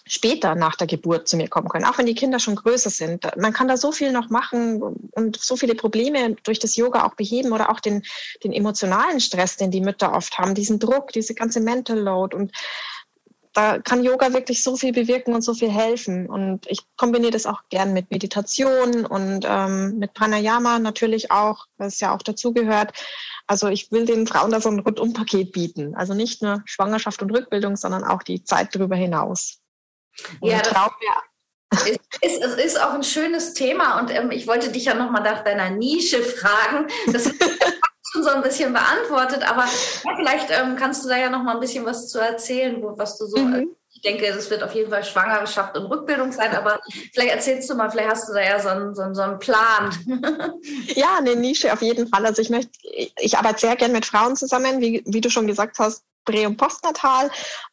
später 0.06 0.56
nach 0.56 0.76
der 0.76 0.88
Geburt 0.88 1.28
zu 1.28 1.38
mir 1.38 1.48
kommen 1.48 1.70
können, 1.70 1.86
auch 1.86 1.98
wenn 1.98 2.06
die 2.06 2.16
Kinder 2.16 2.40
schon 2.40 2.56
größer 2.56 2.90
sind. 2.90 3.26
Man 3.38 3.54
kann 3.54 3.68
da 3.68 3.78
so 3.78 3.92
viel 3.92 4.12
noch 4.12 4.30
machen 4.30 4.82
und 4.82 5.38
so 5.38 5.56
viele 5.56 5.76
Probleme 5.76 6.36
durch 6.44 6.60
das 6.60 6.76
Yoga 6.76 7.06
auch 7.06 7.16
beheben 7.16 7.52
oder 7.52 7.70
auch 7.70 7.80
den, 7.80 8.04
den 8.44 8.52
emotionalen 8.52 9.20
Stress, 9.20 9.58
den 9.58 9.72
die 9.72 9.82
Mütter 9.82 10.14
oft 10.14 10.38
haben, 10.38 10.56
diesen 10.56 10.80
Druck, 10.80 11.12
diese 11.12 11.36
ganze 11.36 11.60
Mental 11.60 12.00
Load 12.00 12.36
und 12.36 12.52
da 13.54 13.80
kann 13.80 14.04
Yoga 14.04 14.34
wirklich 14.34 14.64
so 14.64 14.78
viel 14.78 14.94
bewirken 14.94 15.34
und 15.34 15.42
so 15.42 15.54
viel 15.54 15.70
helfen. 15.70 16.28
Und 16.28 16.66
ich 16.68 16.80
kombiniere 16.98 17.32
das 17.32 17.46
auch 17.46 17.62
gern 17.70 17.94
mit 17.94 18.10
Meditation 18.10 19.06
und 19.06 19.46
ähm, 19.48 19.98
mit 19.98 20.14
Pranayama 20.14 20.80
natürlich 20.80 21.32
auch, 21.32 21.66
was 21.78 22.00
ja 22.00 22.16
auch 22.16 22.22
dazugehört. 22.22 22.94
Also 23.48 23.68
ich 23.68 23.92
will 23.92 24.06
den 24.06 24.28
Frauen 24.28 24.52
da 24.52 24.62
so 24.62 24.70
ein 24.70 24.80
Rundumpaket 24.80 25.52
bieten. 25.52 25.96
Also 25.96 26.14
nicht 26.14 26.42
nur 26.42 26.62
Schwangerschaft 26.66 27.22
und 27.22 27.32
Rückbildung, 27.32 27.76
sondern 27.76 28.04
auch 28.04 28.24
die 28.24 28.44
Zeit 28.44 28.74
darüber 28.74 28.96
hinaus. 28.96 29.60
Und 30.40 30.52
ja, 30.52 30.62
das 31.72 31.88
ist, 31.88 32.00
ist, 32.22 32.44
es 32.44 32.56
ist 32.56 32.82
auch 32.82 32.94
ein 32.94 33.04
schönes 33.04 33.54
Thema 33.54 34.00
und 34.02 34.12
ähm, 34.12 34.30
ich 34.32 34.46
wollte 34.46 34.72
dich 34.72 34.86
ja 34.86 34.94
nochmal 34.94 35.24
nach 35.24 35.42
deiner 35.46 35.70
Nische 35.70 36.22
fragen. 36.22 36.88
Das 37.14 37.26
ist 37.26 37.42
schon 38.12 38.24
so 38.24 38.30
ein 38.30 38.42
bisschen 38.42 38.74
beantwortet, 38.74 39.50
aber 39.50 39.64
ja, 39.64 40.16
vielleicht 40.16 40.50
ähm, 40.52 40.76
kannst 40.76 41.06
du 41.06 41.10
da 41.10 41.18
ja 41.18 41.30
noch 41.30 41.44
mal 41.44 41.54
ein 41.54 41.60
bisschen 41.60 41.86
was 41.86 42.10
zu 42.10 42.20
erzählen, 42.20 42.82
wo, 42.82 42.98
was 42.98 43.18
du 43.18 43.26
so 43.26 43.38
mhm. 43.38 43.76
Ich 43.94 44.10
denke, 44.10 44.34
das 44.34 44.50
wird 44.50 44.64
auf 44.64 44.74
jeden 44.74 44.90
Fall 44.90 45.04
Schwangerschaft 45.04 45.78
und 45.78 45.86
Rückbildung 45.86 46.32
sein, 46.32 46.56
aber 46.56 46.80
vielleicht 47.14 47.36
erzählst 47.36 47.70
du 47.70 47.76
mal, 47.76 47.92
vielleicht 47.92 48.10
hast 48.10 48.30
du 48.30 48.34
da 48.34 48.42
ja 48.42 48.60
so 48.60 48.70
einen, 48.70 48.96
so 48.96 49.04
einen, 49.04 49.14
so 49.14 49.22
einen 49.22 49.38
Plan. 49.38 49.94
ja, 50.96 51.18
eine 51.20 51.36
Nische 51.36 51.72
auf 51.72 51.84
jeden 51.84 52.08
Fall. 52.08 52.26
Also 52.26 52.42
ich 52.42 52.50
möchte, 52.50 52.72
ich 52.82 53.38
arbeite 53.38 53.60
sehr 53.60 53.76
gern 53.76 53.92
mit 53.92 54.08
Frauen 54.08 54.36
zusammen, 54.36 54.82
wie, 54.82 55.04
wie 55.06 55.22
du 55.22 55.30
schon 55.30 55.46
gesagt 55.46 55.78
hast, 55.78 56.04
prä- 56.26 56.48
und 56.48 56.58
postnatal, 56.58 57.30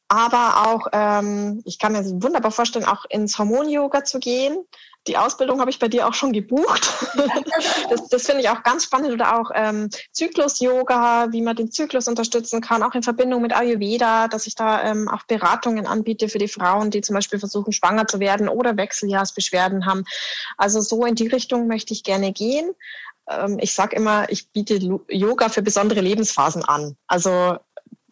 aber 0.08 0.66
auch, 0.66 0.86
ähm, 0.92 1.62
ich 1.64 1.78
kann 1.78 1.92
mir 1.92 2.04
wunderbar 2.22 2.50
vorstellen, 2.50 2.84
auch 2.84 3.04
ins 3.08 3.38
Hormon-Yoga 3.38 4.04
zu 4.04 4.18
gehen. 4.18 4.66
Die 5.06 5.16
Ausbildung 5.16 5.60
habe 5.60 5.70
ich 5.70 5.78
bei 5.78 5.88
dir 5.88 6.06
auch 6.06 6.14
schon 6.14 6.32
gebucht. 6.32 6.92
das, 7.90 8.08
das 8.08 8.26
finde 8.26 8.42
ich 8.42 8.50
auch 8.50 8.62
ganz 8.62 8.84
spannend. 8.84 9.12
Oder 9.12 9.40
auch 9.40 9.50
ähm, 9.54 9.88
Zyklus-Yoga, 10.12 11.28
wie 11.30 11.40
man 11.40 11.56
den 11.56 11.70
Zyklus 11.70 12.08
unterstützen 12.08 12.60
kann, 12.60 12.82
auch 12.82 12.94
in 12.94 13.02
Verbindung 13.02 13.40
mit 13.40 13.54
Ayurveda, 13.54 14.28
dass 14.28 14.46
ich 14.46 14.54
da 14.54 14.82
ähm, 14.82 15.08
auch 15.08 15.22
Beratungen 15.24 15.86
anbiete 15.86 16.28
für 16.28 16.38
die 16.38 16.48
Frauen, 16.48 16.90
die 16.90 17.00
zum 17.00 17.14
Beispiel 17.14 17.38
versuchen, 17.38 17.72
schwanger 17.72 18.06
zu 18.06 18.20
werden 18.20 18.48
oder 18.48 18.76
Wechseljahrsbeschwerden 18.76 19.86
haben. 19.86 20.04
Also 20.56 20.80
so 20.80 21.06
in 21.06 21.14
die 21.14 21.28
Richtung 21.28 21.68
möchte 21.68 21.94
ich 21.94 22.02
gerne 22.02 22.32
gehen. 22.32 22.74
Ähm, 23.28 23.58
ich 23.60 23.74
sage 23.74 23.96
immer, 23.96 24.30
ich 24.30 24.50
biete 24.50 24.78
Yoga 25.08 25.48
für 25.48 25.62
besondere 25.62 26.00
Lebensphasen 26.00 26.64
an. 26.64 26.96
Also 27.06 27.58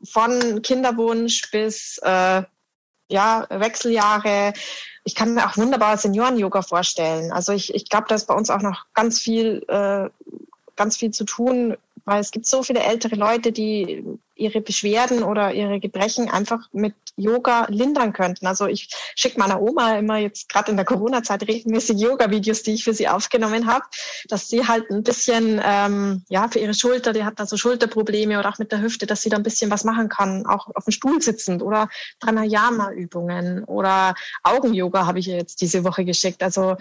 von 0.05 0.63
Kinderwunsch 0.63 1.51
bis 1.51 1.99
äh, 1.99 2.43
ja, 3.09 3.47
Wechseljahre. 3.49 4.53
Ich 5.05 5.15
kann 5.15 5.35
mir 5.35 5.47
auch 5.47 5.57
wunderbar 5.57 5.97
Senioren-Yoga 5.97 6.63
vorstellen. 6.63 7.33
Also 7.33 7.53
ich, 7.53 7.75
ich 7.75 7.89
glaube, 7.89 8.07
da 8.09 8.15
ist 8.15 8.27
bei 8.27 8.35
uns 8.35 8.51
auch 8.51 8.63
noch 8.63 8.87
ganz 8.95 9.21
viel, 9.21 9.65
äh, 9.69 10.09
ganz 10.75 10.97
viel 10.97 11.13
zu 11.13 11.25
tun, 11.25 11.77
weil 12.05 12.21
es 12.21 12.31
gibt 12.31 12.47
so 12.47 12.63
viele 12.63 12.81
ältere 12.81 13.17
Leute, 13.17 13.53
die 13.53 14.05
ihre 14.35 14.61
Beschwerden 14.61 15.23
oder 15.23 15.53
ihre 15.53 15.81
Gebrechen 15.81 16.31
einfach 16.31 16.69
mit 16.73 16.95
Yoga 17.17 17.67
lindern 17.69 18.13
könnten. 18.13 18.47
Also 18.47 18.67
ich 18.67 18.89
schicke 19.15 19.39
meiner 19.39 19.61
Oma 19.61 19.99
immer 19.99 20.19
jetzt 20.19 20.49
gerade 20.49 20.71
in 20.71 20.77
der 20.77 20.87
Corona-Zeit 20.87 21.43
regelmäßig 21.49 21.99
Yoga-Videos, 21.99 22.63
die 22.63 22.75
ich 22.75 22.85
für 22.85 22.95
sie 22.95 23.09
aufgenommen 23.09 23.67
habe, 23.67 23.85
dass 24.29 24.49
sie 24.49 24.67
halt 24.67 24.91
ein 24.91 25.03
bisschen, 25.03 25.61
ähm, 25.65 26.23
ja, 26.29 26.49
für 26.49 26.59
ihre 26.59 26.75
Schulter, 26.75 27.13
die 27.13 27.25
hat 27.25 27.41
da 27.41 27.47
so 27.47 27.57
Schulterprobleme 27.57 28.39
oder 28.39 28.49
auch 28.49 28.59
mit 28.59 28.71
der 28.73 28.81
Hüfte, 28.81 29.07
dass 29.07 29.23
sie 29.23 29.31
da 29.31 29.37
ein 29.37 29.43
bisschen 29.43 29.71
was 29.71 29.85
machen 29.85 30.09
kann, 30.09 30.47
auch 30.47 30.69
auf 30.75 30.85
dem 30.85 30.93
Stuhl 30.93 31.21
sitzend 31.23 31.63
oder 31.63 31.89
Pranayama-Übungen 32.21 33.65
oder 33.65 34.15
Augen-Yoga 34.43 35.07
habe 35.07 35.19
ich 35.19 35.29
ihr 35.29 35.37
jetzt 35.37 35.61
diese 35.61 35.85
Woche 35.85 36.05
geschickt. 36.05 36.43
Also 36.43 36.77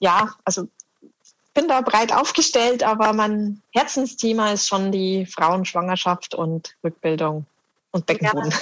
ja, 0.00 0.34
also 0.44 0.68
bin 1.54 1.66
da 1.66 1.80
breit 1.80 2.12
aufgestellt, 2.12 2.84
aber 2.84 3.12
mein 3.12 3.62
Herzensthema 3.72 4.52
ist 4.52 4.68
schon 4.68 4.92
die 4.92 5.26
Frauenschwangerschaft 5.26 6.34
und 6.34 6.76
Rückbildung 6.84 7.46
und 7.90 8.06
Beckenboden. 8.06 8.50
Ja. 8.52 8.56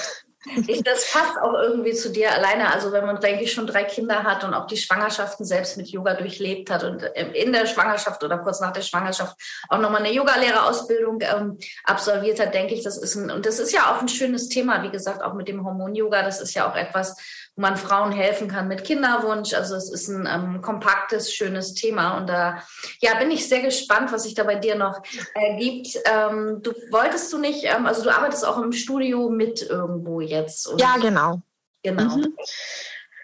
Ich, 0.67 0.83
das 0.83 1.11
passt 1.11 1.37
auch 1.41 1.53
irgendwie 1.53 1.93
zu 1.93 2.11
dir 2.11 2.31
alleine. 2.31 2.71
Also 2.73 2.91
wenn 2.91 3.05
man, 3.05 3.19
denke 3.19 3.43
ich, 3.43 3.51
schon 3.51 3.67
drei 3.67 3.83
Kinder 3.83 4.23
hat 4.23 4.43
und 4.43 4.53
auch 4.53 4.67
die 4.67 4.77
Schwangerschaften 4.77 5.45
selbst 5.45 5.77
mit 5.77 5.87
Yoga 5.89 6.13
durchlebt 6.13 6.69
hat 6.69 6.83
und 6.83 7.03
in 7.33 7.51
der 7.51 7.65
Schwangerschaft 7.65 8.23
oder 8.23 8.37
kurz 8.37 8.59
nach 8.59 8.71
der 8.71 8.81
Schwangerschaft 8.81 9.35
auch 9.69 9.79
nochmal 9.79 10.03
eine 10.03 10.13
Yogalehrerausbildung 10.13 11.19
ähm, 11.21 11.57
absolviert 11.83 12.39
hat, 12.39 12.53
denke 12.53 12.73
ich, 12.73 12.83
das 12.83 12.97
ist 12.97 13.15
ein, 13.15 13.29
und 13.31 13.45
das 13.45 13.59
ist 13.59 13.73
ja 13.73 13.91
auch 13.93 14.01
ein 14.01 14.07
schönes 14.07 14.49
Thema, 14.49 14.83
wie 14.83 14.91
gesagt, 14.91 15.21
auch 15.21 15.33
mit 15.33 15.47
dem 15.47 15.65
Hormon-Yoga. 15.65 16.23
Das 16.23 16.41
ist 16.41 16.53
ja 16.53 16.69
auch 16.69 16.75
etwas, 16.75 17.15
wo 17.57 17.61
man 17.61 17.75
Frauen 17.75 18.11
helfen 18.11 18.47
kann 18.47 18.67
mit 18.67 18.83
Kinderwunsch. 18.83 19.53
Also 19.53 19.75
es 19.75 19.91
ist 19.91 20.07
ein 20.07 20.27
ähm, 20.31 20.61
kompaktes, 20.61 21.33
schönes 21.33 21.73
Thema. 21.73 22.17
Und 22.17 22.27
da 22.27 22.63
ja, 23.01 23.15
bin 23.15 23.31
ich 23.31 23.49
sehr 23.49 23.61
gespannt, 23.61 24.11
was 24.11 24.23
sich 24.23 24.35
da 24.35 24.43
bei 24.43 24.55
dir 24.55 24.75
noch 24.75 25.01
äh, 25.33 25.57
gibt. 25.57 25.97
Ähm, 26.05 26.61
du 26.61 26.71
wolltest 26.91 27.33
du 27.33 27.39
nicht, 27.39 27.63
ähm, 27.65 27.87
also 27.87 28.03
du 28.03 28.15
arbeitest 28.15 28.45
auch 28.45 28.61
im 28.61 28.71
Studio 28.71 29.29
mit 29.29 29.63
irgendwo 29.63 30.21
jetzt. 30.21 30.67
Oder? 30.69 30.85
Ja, 30.85 30.97
genau. 30.97 31.41
Genau. 31.83 32.17
Mhm. 32.17 32.37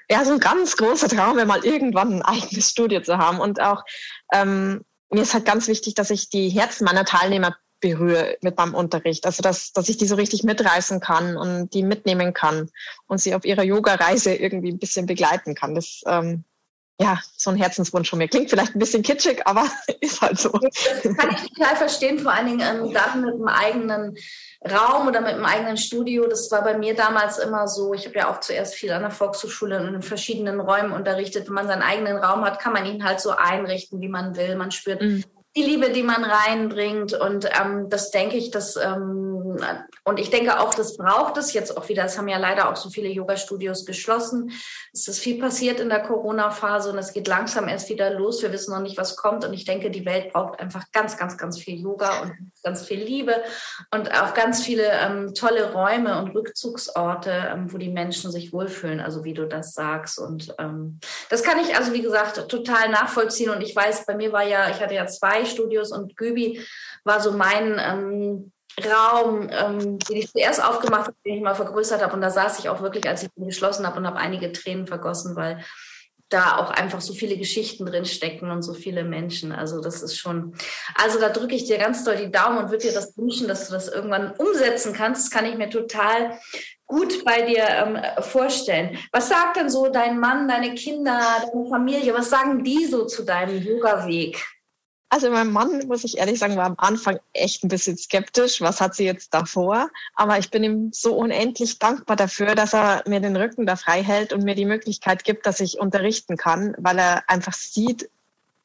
Ja, 0.09 0.25
so 0.25 0.33
ein 0.33 0.39
ganz 0.39 0.75
großer 0.75 1.07
Traum 1.07 1.37
wäre 1.37 1.45
mal 1.45 1.63
irgendwann 1.63 2.13
ein 2.13 2.21
eigenes 2.23 2.69
Studio 2.69 3.01
zu 3.01 3.17
haben. 3.17 3.39
Und 3.39 3.61
auch 3.61 3.83
ähm, 4.33 4.83
mir 5.09 5.21
ist 5.21 5.33
halt 5.33 5.45
ganz 5.45 5.67
wichtig, 5.67 5.93
dass 5.93 6.09
ich 6.09 6.29
die 6.29 6.49
Herzen 6.49 6.85
meiner 6.85 7.05
Teilnehmer 7.05 7.55
berühre 7.83 8.37
mit 8.41 8.57
meinem 8.57 8.73
Unterricht. 8.73 9.25
Also 9.25 9.43
dass, 9.43 9.73
dass 9.73 9.89
ich 9.89 9.97
die 9.97 10.07
so 10.07 10.15
richtig 10.15 10.43
mitreißen 10.43 11.01
kann 11.01 11.37
und 11.37 11.73
die 11.73 11.83
mitnehmen 11.83 12.33
kann 12.33 12.69
und 13.07 13.19
sie 13.19 13.35
auf 13.35 13.43
ihrer 13.43 13.63
Yoga-Reise 13.63 14.33
irgendwie 14.33 14.71
ein 14.71 14.79
bisschen 14.79 15.05
begleiten 15.05 15.53
kann. 15.53 15.75
Das 15.75 16.01
ähm, 16.07 16.45
ja, 16.99 17.19
so 17.35 17.49
ein 17.49 17.57
Herzenswunsch 17.57 18.09
von 18.09 18.19
mir. 18.19 18.27
Klingt 18.27 18.49
vielleicht 18.49 18.75
ein 18.75 18.79
bisschen 18.79 19.03
kitschig, 19.03 19.41
aber 19.45 19.67
ist 19.99 20.21
halt 20.21 20.39
so. 20.39 20.49
Das 20.49 21.01
kann 21.17 21.35
ich 21.35 21.51
total 21.51 21.75
verstehen, 21.75 22.19
vor 22.19 22.31
allen 22.31 22.47
Dingen 22.47 22.61
ähm, 22.61 22.93
dann 22.93 23.25
mit 23.25 23.33
einem 23.33 23.47
eigenen 23.47 24.17
Raum 24.71 25.07
oder 25.07 25.19
mit 25.19 25.31
einem 25.31 25.45
eigenen 25.45 25.75
Studio. 25.75 26.25
Das 26.27 26.49
war 26.51 26.63
bei 26.63 26.77
mir 26.77 26.95
damals 26.95 27.39
immer 27.39 27.67
so. 27.67 27.93
Ich 27.93 28.05
habe 28.05 28.15
ja 28.15 28.31
auch 28.31 28.39
zuerst 28.39 28.75
viel 28.75 28.91
an 28.91 29.01
der 29.01 29.11
Volkshochschule 29.11 29.81
und 29.81 29.93
in 29.93 30.01
verschiedenen 30.01 30.61
Räumen 30.61 30.93
unterrichtet. 30.93 31.47
Wenn 31.47 31.55
man 31.55 31.67
seinen 31.67 31.81
eigenen 31.81 32.17
Raum 32.17 32.45
hat, 32.45 32.59
kann 32.59 32.71
man 32.71 32.85
ihn 32.85 33.03
halt 33.03 33.19
so 33.19 33.31
einrichten, 33.31 33.99
wie 33.99 34.07
man 34.07 34.37
will. 34.37 34.55
Man 34.55 34.71
spürt 34.71 35.01
mhm 35.01 35.23
die 35.55 35.63
Liebe, 35.63 35.91
die 35.91 36.03
man 36.03 36.23
reinbringt. 36.23 37.13
Und 37.13 37.49
ähm, 37.59 37.89
das 37.89 38.11
denke 38.11 38.37
ich, 38.37 38.51
dass 38.51 38.75
ähm, 38.75 39.32
und 40.05 40.19
ich 40.19 40.29
denke 40.29 40.59
auch, 40.59 40.73
das 40.73 40.97
braucht 40.97 41.37
es 41.37 41.53
jetzt 41.53 41.77
auch 41.77 41.89
wieder. 41.89 42.05
Es 42.05 42.17
haben 42.17 42.27
ja 42.27 42.37
leider 42.37 42.69
auch 42.69 42.75
so 42.75 42.89
viele 42.89 43.09
Yoga-Studios 43.09 43.85
geschlossen. 43.85 44.51
Es 44.93 45.07
ist 45.07 45.19
viel 45.19 45.39
passiert 45.39 45.79
in 45.79 45.89
der 45.89 46.01
Corona-Phase 46.01 46.91
und 46.91 46.97
es 46.97 47.13
geht 47.13 47.27
langsam 47.27 47.67
erst 47.67 47.89
wieder 47.89 48.09
los. 48.11 48.41
Wir 48.41 48.51
wissen 48.51 48.73
noch 48.73 48.81
nicht, 48.81 48.97
was 48.97 49.15
kommt. 49.15 49.45
Und 49.45 49.53
ich 49.53 49.65
denke, 49.65 49.91
die 49.91 50.05
Welt 50.05 50.33
braucht 50.33 50.59
einfach 50.59 50.85
ganz, 50.91 51.17
ganz, 51.17 51.37
ganz 51.37 51.59
viel 51.59 51.79
Yoga 51.79 52.21
und 52.21 52.51
ganz 52.63 52.85
viel 52.85 53.01
Liebe 53.01 53.35
und 53.91 54.11
auch 54.13 54.33
ganz 54.33 54.63
viele 54.63 54.89
ähm, 54.89 55.33
tolle 55.33 55.73
Räume 55.73 56.17
und 56.19 56.35
Rückzugsorte, 56.35 57.31
ähm, 57.31 57.73
wo 57.73 57.77
die 57.77 57.89
Menschen 57.89 58.31
sich 58.31 58.53
wohlfühlen. 58.53 58.99
Also 58.99 59.23
wie 59.23 59.33
du 59.33 59.47
das 59.47 59.73
sagst. 59.73 60.19
Und 60.19 60.55
ähm, 60.59 60.99
das 61.29 61.43
kann 61.43 61.59
ich 61.59 61.75
also, 61.75 61.93
wie 61.93 62.01
gesagt, 62.01 62.49
total 62.49 62.89
nachvollziehen. 62.89 63.49
Und 63.49 63.61
ich 63.61 63.75
weiß, 63.75 64.05
bei 64.05 64.15
mir 64.15 64.31
war 64.31 64.43
ja, 64.43 64.69
ich 64.69 64.81
hatte 64.81 64.95
ja 64.95 65.05
zwei 65.07 65.45
Studios 65.45 65.91
und 65.91 66.15
Gübi 66.15 66.61
war 67.03 67.19
so 67.19 67.31
mein 67.31 67.79
ähm, 67.79 68.52
Raum, 68.81 69.49
ähm, 69.51 69.99
den 69.99 70.17
ich 70.17 70.31
zuerst 70.31 70.63
aufgemacht 70.63 71.07
habe, 71.07 71.17
den 71.25 71.35
ich 71.35 71.41
mal 71.41 71.55
vergrößert 71.55 72.01
habe. 72.01 72.13
Und 72.13 72.21
da 72.21 72.29
saß 72.29 72.59
ich 72.59 72.69
auch 72.69 72.81
wirklich, 72.81 73.07
als 73.07 73.23
ich 73.23 73.29
ihn 73.35 73.45
geschlossen 73.45 73.85
habe 73.85 73.97
und 73.99 74.07
habe 74.07 74.17
einige 74.17 74.51
Tränen 74.51 74.87
vergossen, 74.87 75.35
weil 75.35 75.63
da 76.29 76.57
auch 76.57 76.71
einfach 76.71 77.01
so 77.01 77.13
viele 77.13 77.37
Geschichten 77.37 77.85
drin 77.85 78.05
stecken 78.05 78.49
und 78.49 78.63
so 78.63 78.73
viele 78.73 79.03
Menschen. 79.03 79.51
Also 79.51 79.81
das 79.81 80.01
ist 80.01 80.17
schon, 80.17 80.55
also 80.95 81.19
da 81.19 81.29
drücke 81.29 81.55
ich 81.55 81.65
dir 81.65 81.77
ganz 81.77 82.03
doll 82.03 82.15
die 82.15 82.31
Daumen 82.31 82.57
und 82.57 82.71
würde 82.71 82.87
dir 82.87 82.93
das 82.93 83.15
wünschen, 83.17 83.47
dass 83.47 83.67
du 83.67 83.73
das 83.73 83.87
irgendwann 83.87 84.31
umsetzen 84.37 84.93
kannst. 84.93 85.25
Das 85.25 85.31
kann 85.31 85.45
ich 85.45 85.57
mir 85.57 85.69
total 85.69 86.39
gut 86.87 87.23
bei 87.23 87.43
dir 87.43 87.65
ähm, 87.67 87.99
vorstellen. 88.23 88.97
Was 89.11 89.29
sagt 89.29 89.57
denn 89.57 89.69
so 89.69 89.89
dein 89.89 90.19
Mann, 90.19 90.47
deine 90.47 90.73
Kinder, 90.73 91.19
deine 91.51 91.69
Familie, 91.69 92.13
was 92.15 92.29
sagen 92.29 92.63
die 92.63 92.85
so 92.85 93.05
zu 93.05 93.23
deinem 93.23 93.61
Yoga-Weg? 93.61 94.43
Also 95.13 95.29
mein 95.29 95.51
Mann, 95.51 95.85
muss 95.85 96.03
ich 96.03 96.17
ehrlich 96.17 96.39
sagen, 96.39 96.57
war 96.57 96.65
am 96.65 96.73
Anfang 96.79 97.19
echt 97.33 97.63
ein 97.63 97.67
bisschen 97.67 97.95
skeptisch. 97.97 98.61
Was 98.61 98.81
hat 98.81 98.95
sie 98.95 99.05
jetzt 99.05 99.31
davor? 99.31 99.91
Aber 100.15 100.39
ich 100.39 100.49
bin 100.49 100.63
ihm 100.63 100.89
so 100.91 101.13
unendlich 101.13 101.77
dankbar 101.77 102.15
dafür, 102.15 102.55
dass 102.55 102.73
er 102.73 103.03
mir 103.05 103.19
den 103.19 103.35
Rücken 103.35 103.67
da 103.67 103.75
frei 103.75 104.01
hält 104.01 104.33
und 104.33 104.43
mir 104.43 104.55
die 104.55 104.65
Möglichkeit 104.65 105.23
gibt, 105.23 105.45
dass 105.45 105.59
ich 105.59 105.79
unterrichten 105.79 106.35
kann, 106.35 106.73
weil 106.79 106.97
er 106.97 107.29
einfach 107.29 107.53
sieht, 107.53 108.09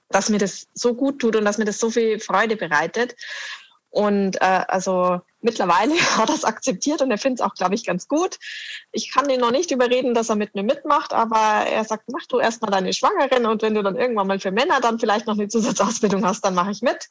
dass 0.08 0.30
mir 0.30 0.38
das 0.38 0.68
so 0.72 0.94
gut 0.94 1.18
tut 1.18 1.36
und 1.36 1.44
dass 1.44 1.58
mir 1.58 1.66
das 1.66 1.78
so 1.78 1.90
viel 1.90 2.18
Freude 2.18 2.56
bereitet. 2.56 3.14
Und 3.90 4.40
äh, 4.40 4.64
also 4.68 5.20
mittlerweile 5.40 5.94
hat 6.16 6.28
er 6.28 6.34
es 6.34 6.44
akzeptiert 6.44 7.02
und 7.02 7.10
er 7.10 7.18
findet 7.18 7.40
es 7.40 7.46
auch, 7.46 7.54
glaube 7.54 7.74
ich, 7.74 7.84
ganz 7.84 8.08
gut. 8.08 8.38
Ich 8.92 9.12
kann 9.12 9.30
ihn 9.30 9.40
noch 9.40 9.50
nicht 9.50 9.70
überreden, 9.70 10.14
dass 10.14 10.28
er 10.28 10.36
mit 10.36 10.54
mir 10.54 10.62
mitmacht, 10.62 11.12
aber 11.12 11.66
er 11.66 11.84
sagt, 11.84 12.04
mach 12.10 12.26
du 12.26 12.38
erstmal 12.38 12.70
deine 12.70 12.92
Schwangeren 12.92 13.46
und 13.46 13.62
wenn 13.62 13.74
du 13.74 13.82
dann 13.82 13.96
irgendwann 13.96 14.26
mal 14.26 14.40
für 14.40 14.50
Männer 14.50 14.80
dann 14.80 14.98
vielleicht 14.98 15.26
noch 15.26 15.34
eine 15.34 15.48
Zusatzausbildung 15.48 16.24
hast, 16.24 16.44
dann 16.44 16.54
mache 16.54 16.70
ich 16.70 16.82
mit. 16.82 17.08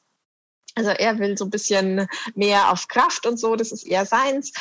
Also 0.78 0.92
er 0.92 1.18
will 1.18 1.36
so 1.38 1.46
ein 1.46 1.50
bisschen 1.50 2.08
mehr 2.36 2.72
auf 2.72 2.88
Kraft 2.88 3.26
und 3.26 3.40
so, 3.40 3.56
das 3.56 3.72
ist 3.72 3.86
eher 3.86 4.06
seins. 4.06 4.54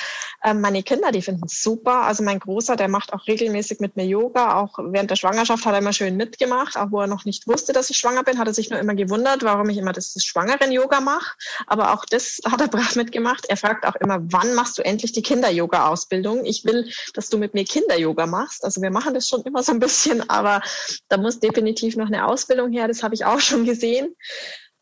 Ähm, 0.42 0.62
meine 0.62 0.82
Kinder, 0.82 1.12
die 1.12 1.20
finden 1.20 1.44
es 1.44 1.62
super. 1.62 2.02
Also 2.02 2.22
mein 2.22 2.38
Großer, 2.38 2.74
der 2.74 2.88
macht 2.88 3.12
auch 3.12 3.26
regelmäßig 3.26 3.80
mit 3.80 3.96
mir 3.96 4.06
Yoga. 4.06 4.58
Auch 4.58 4.78
während 4.78 5.10
der 5.10 5.16
Schwangerschaft 5.16 5.66
hat 5.66 5.74
er 5.74 5.80
immer 5.80 5.92
schön 5.92 6.16
mitgemacht. 6.16 6.78
Auch 6.78 6.90
wo 6.90 7.02
er 7.02 7.06
noch 7.06 7.26
nicht 7.26 7.46
wusste, 7.46 7.74
dass 7.74 7.90
ich 7.90 7.98
schwanger 7.98 8.22
bin, 8.22 8.38
hat 8.38 8.46
er 8.46 8.54
sich 8.54 8.70
nur 8.70 8.78
immer 8.78 8.94
gewundert, 8.94 9.42
warum 9.42 9.68
ich 9.68 9.76
immer 9.76 9.92
das, 9.92 10.14
Schwangeren-Yoga 10.16 11.00
mache. 11.00 11.36
Aber 11.66 11.92
auch 11.92 12.06
das 12.06 12.40
hat 12.50 12.62
er 12.62 12.68
brav 12.68 12.96
mitgemacht. 12.96 13.44
Er 13.50 13.58
fragt 13.58 13.84
auch 13.84 13.96
immer, 13.96 14.18
wann 14.22 14.54
machst 14.54 14.78
du 14.78 14.82
endlich 14.82 15.12
die 15.12 15.22
Kinder-Yoga-Ausbildung? 15.22 16.46
Ich 16.46 16.64
will, 16.64 16.90
dass 17.12 17.28
du 17.28 17.36
mit 17.36 17.52
mir 17.52 17.64
Kinder-Yoga 17.64 18.26
machst. 18.26 18.64
Also 18.64 18.80
wir 18.80 18.90
machen 18.90 19.12
das 19.12 19.28
schon 19.28 19.42
immer 19.42 19.62
so 19.62 19.72
ein 19.72 19.80
bisschen, 19.80 20.28
aber 20.30 20.62
da 21.08 21.18
muss 21.18 21.40
definitiv 21.40 21.96
noch 21.96 22.06
eine 22.06 22.26
Ausbildung 22.26 22.72
her. 22.72 22.88
Das 22.88 23.02
habe 23.02 23.14
ich 23.14 23.26
auch 23.26 23.40
schon 23.40 23.66
gesehen. 23.66 24.14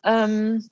Ähm, 0.04 0.68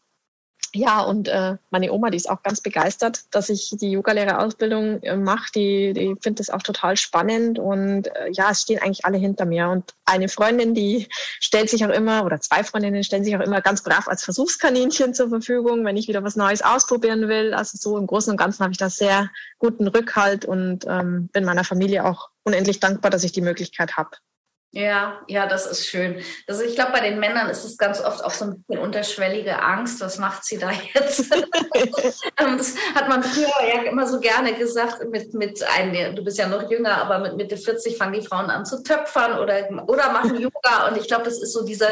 ja, 0.75 1.03
und 1.03 1.29
äh, 1.29 1.57
meine 1.71 1.93
Oma, 1.93 2.09
die 2.09 2.17
ist 2.17 2.31
auch 2.31 2.43
ganz 2.43 2.63
begeistert, 2.63 3.25
dass 3.31 3.51
ich 3.51 3.75
die 3.79 3.91
Yogalehrerausbildung 3.91 5.03
äh, 5.03 5.17
mache. 5.17 5.53
Die, 5.55 5.93
die 5.93 6.17
findet 6.21 6.41
das 6.41 6.51
auch 6.51 6.63
total 6.63 6.97
spannend. 6.97 7.59
Und 7.59 8.07
äh, 8.07 8.31
ja, 8.31 8.51
es 8.51 8.63
stehen 8.63 8.81
eigentlich 8.81 9.05
alle 9.05 9.19
hinter 9.19 9.45
mir. 9.45 9.69
Und 9.69 9.95
eine 10.07 10.29
Freundin, 10.29 10.75
die 10.75 11.09
stellt 11.41 11.69
sich 11.69 11.85
auch 11.85 11.91
immer, 11.91 12.25
oder 12.25 12.41
zwei 12.41 12.65
Freundinnen 12.65 13.05
stellen 13.05 13.25
sich 13.25 13.37
auch 13.37 13.41
immer 13.41 13.61
ganz 13.61 13.83
brav 13.83 14.09
als 14.09 14.25
Versuchskaninchen 14.25 15.13
zur 15.13 15.29
Verfügung, 15.29 15.85
wenn 15.85 15.99
ich 15.99 16.09
wieder 16.09 16.25
was 16.25 16.37
Neues 16.37 16.63
ausprobieren 16.63 17.29
will. 17.29 17.53
Also 17.53 17.77
so 17.79 17.99
im 17.99 18.07
Großen 18.07 18.31
und 18.31 18.39
Ganzen 18.39 18.63
habe 18.63 18.73
ich 18.73 18.79
da 18.79 18.89
sehr 18.89 19.31
guten 19.59 19.89
Rückhalt 19.89 20.47
und 20.47 20.87
ähm, 20.89 21.29
bin 21.33 21.45
meiner 21.45 21.65
Familie 21.65 22.07
auch 22.07 22.31
unendlich 22.45 22.81
dankbar, 22.81 23.11
dass 23.11 23.25
ich 23.25 23.33
die 23.33 23.43
Möglichkeit 23.43 23.99
habe. 23.99 24.11
Ja, 24.75 25.21
ja, 25.29 25.47
das 25.47 25.67
ist 25.67 25.87
schön. 25.87 26.23
Also 26.49 26.63
ich 26.63 26.75
glaube, 26.75 26.93
bei 26.93 27.01
den 27.01 27.21
Männern 27.21 27.51
ist 27.51 27.63
es 27.63 27.77
ganz 27.77 28.01
oft 28.01 28.25
auch 28.25 28.31
so 28.31 28.47
ein 28.47 28.63
bisschen 28.63 28.83
unterschwellige 28.83 29.63
Angst. 29.63 30.01
Was 30.01 30.19
macht 30.19 30.45
sie 30.45 30.59
da 30.59 30.71
jetzt? 30.95 31.33
Ähm, 32.39 32.57
das 32.57 32.75
hat 32.95 33.09
man 33.09 33.23
früher 33.23 33.49
ja 33.67 33.83
immer 33.83 34.07
so 34.07 34.19
gerne 34.21 34.55
gesagt, 34.55 35.05
mit, 35.11 35.35
mit 35.35 35.63
einem, 35.63 36.15
du 36.17 36.25
bist 36.25 36.39
ja 36.39 36.47
noch 36.47 36.71
jünger, 36.71 36.97
aber 36.99 37.19
mit 37.19 37.37
Mitte 37.37 37.57
40 37.57 37.97
fangen 37.97 38.13
die 38.13 38.27
Frauen 38.27 38.51
an 38.51 38.65
zu 38.65 38.83
töpfern 38.83 39.39
oder, 39.39 39.69
oder 39.87 40.13
machen 40.13 40.39
Yoga. 40.39 40.89
Und 40.89 40.97
ich 40.97 41.07
glaube, 41.07 41.25
das 41.25 41.41
ist 41.41 41.53
so 41.53 41.65
diese 41.65 41.89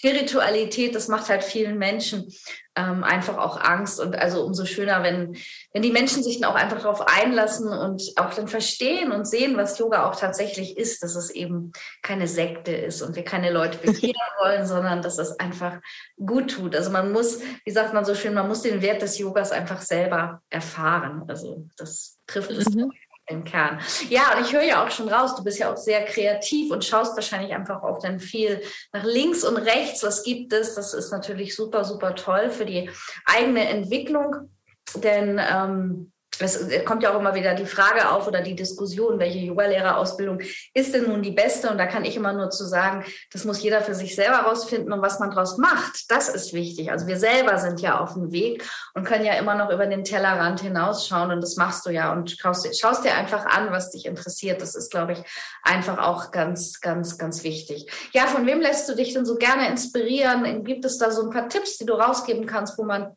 Spiritualität, 0.00 0.94
das 0.94 1.08
macht 1.08 1.28
halt 1.28 1.44
vielen 1.44 1.76
Menschen 1.76 2.32
ähm, 2.74 3.04
einfach 3.04 3.36
auch 3.36 3.60
Angst. 3.60 4.00
Und 4.00 4.16
also 4.16 4.42
umso 4.42 4.64
schöner, 4.64 5.02
wenn, 5.02 5.36
wenn 5.74 5.82
die 5.82 5.92
Menschen 5.92 6.22
sich 6.22 6.40
dann 6.40 6.50
auch 6.50 6.54
einfach 6.54 6.80
darauf 6.80 7.06
einlassen 7.06 7.68
und 7.68 8.02
auch 8.16 8.32
dann 8.32 8.48
verstehen 8.48 9.12
und 9.12 9.26
sehen, 9.26 9.58
was 9.58 9.78
Yoga 9.78 10.08
auch 10.08 10.16
tatsächlich 10.16 10.78
ist, 10.78 11.02
dass 11.02 11.16
es 11.16 11.28
eben 11.28 11.72
keine 12.00 12.28
Sekte 12.28 12.72
ist 12.72 13.02
und 13.02 13.14
wir 13.14 13.24
keine 13.24 13.50
Leute 13.50 13.76
bekehren 13.76 14.14
wollen, 14.42 14.66
sondern 14.66 15.02
dass 15.02 15.18
es 15.18 15.38
einfach 15.38 15.78
gut 16.16 16.52
tut. 16.52 16.74
Also 16.74 16.90
man 16.90 17.12
muss, 17.12 17.40
wie 17.66 17.70
sagt 17.70 17.92
man 17.92 18.06
so 18.06 18.14
schön, 18.14 18.32
man 18.32 18.48
muss 18.48 18.62
den 18.62 18.80
Wert 18.80 19.02
des 19.02 19.18
Yogas 19.18 19.52
einfach 19.52 19.82
selber 19.82 20.40
erfahren. 20.48 21.24
Also 21.28 21.66
das 21.76 22.18
trifft 22.26 22.52
es 22.52 22.70
mhm 22.70 22.90
im 23.30 23.44
Kern. 23.44 23.80
Ja, 24.08 24.36
und 24.36 24.44
ich 24.44 24.52
höre 24.52 24.62
ja 24.62 24.84
auch 24.84 24.90
schon 24.90 25.08
raus, 25.08 25.34
du 25.36 25.44
bist 25.44 25.58
ja 25.58 25.72
auch 25.72 25.76
sehr 25.76 26.04
kreativ 26.04 26.70
und 26.70 26.84
schaust 26.84 27.16
wahrscheinlich 27.16 27.54
einfach 27.54 27.82
auch 27.82 27.98
dann 27.98 28.20
viel 28.20 28.60
nach 28.92 29.04
links 29.04 29.44
und 29.44 29.56
rechts. 29.56 30.02
Was 30.02 30.22
gibt 30.22 30.52
es? 30.52 30.74
Das 30.74 30.94
ist 30.94 31.10
natürlich 31.10 31.54
super, 31.56 31.84
super 31.84 32.14
toll 32.14 32.50
für 32.50 32.66
die 32.66 32.90
eigene 33.24 33.68
Entwicklung. 33.68 34.50
Denn 34.96 35.40
ähm, 35.40 36.12
es 36.40 36.84
kommt 36.84 37.02
ja 37.02 37.12
auch 37.12 37.18
immer 37.18 37.34
wieder 37.34 37.54
die 37.54 37.66
Frage 37.66 38.10
auf 38.10 38.26
oder 38.26 38.40
die 38.40 38.54
Diskussion, 38.54 39.18
welche 39.18 39.38
Yogalehrerausbildung 39.38 40.40
ist 40.74 40.94
denn 40.94 41.08
nun 41.08 41.22
die 41.22 41.32
beste? 41.32 41.70
Und 41.70 41.78
da 41.78 41.86
kann 41.86 42.04
ich 42.04 42.16
immer 42.16 42.32
nur 42.32 42.50
zu 42.50 42.64
sagen, 42.64 43.04
das 43.32 43.44
muss 43.44 43.62
jeder 43.62 43.82
für 43.82 43.94
sich 43.94 44.14
selber 44.14 44.38
rausfinden 44.38 44.92
und 44.92 45.02
was 45.02 45.20
man 45.20 45.30
daraus 45.30 45.58
macht, 45.58 46.10
das 46.10 46.28
ist 46.28 46.52
wichtig. 46.52 46.90
Also 46.90 47.06
wir 47.06 47.18
selber 47.18 47.58
sind 47.58 47.80
ja 47.80 47.98
auf 47.98 48.14
dem 48.14 48.32
Weg 48.32 48.64
und 48.94 49.04
können 49.04 49.24
ja 49.24 49.34
immer 49.34 49.54
noch 49.54 49.70
über 49.70 49.86
den 49.86 50.04
Tellerrand 50.04 50.60
hinausschauen 50.60 51.30
und 51.30 51.40
das 51.40 51.56
machst 51.56 51.84
du 51.86 51.90
ja 51.90 52.12
und 52.12 52.30
schaust, 52.30 52.80
schaust 52.80 53.04
dir 53.04 53.14
einfach 53.14 53.46
an, 53.46 53.70
was 53.70 53.90
dich 53.90 54.06
interessiert. 54.06 54.62
Das 54.62 54.74
ist, 54.74 54.90
glaube 54.90 55.12
ich, 55.12 55.18
einfach 55.62 55.98
auch 55.98 56.30
ganz, 56.30 56.80
ganz, 56.80 57.18
ganz 57.18 57.44
wichtig. 57.44 57.90
Ja, 58.12 58.26
von 58.26 58.46
wem 58.46 58.60
lässt 58.60 58.88
du 58.88 58.94
dich 58.94 59.12
denn 59.12 59.26
so 59.26 59.36
gerne 59.36 59.68
inspirieren? 59.68 60.64
Gibt 60.64 60.84
es 60.84 60.98
da 60.98 61.10
so 61.10 61.22
ein 61.22 61.30
paar 61.30 61.48
Tipps, 61.48 61.78
die 61.78 61.86
du 61.86 61.94
rausgeben 61.94 62.46
kannst, 62.46 62.78
wo 62.78 62.84
man 62.84 63.16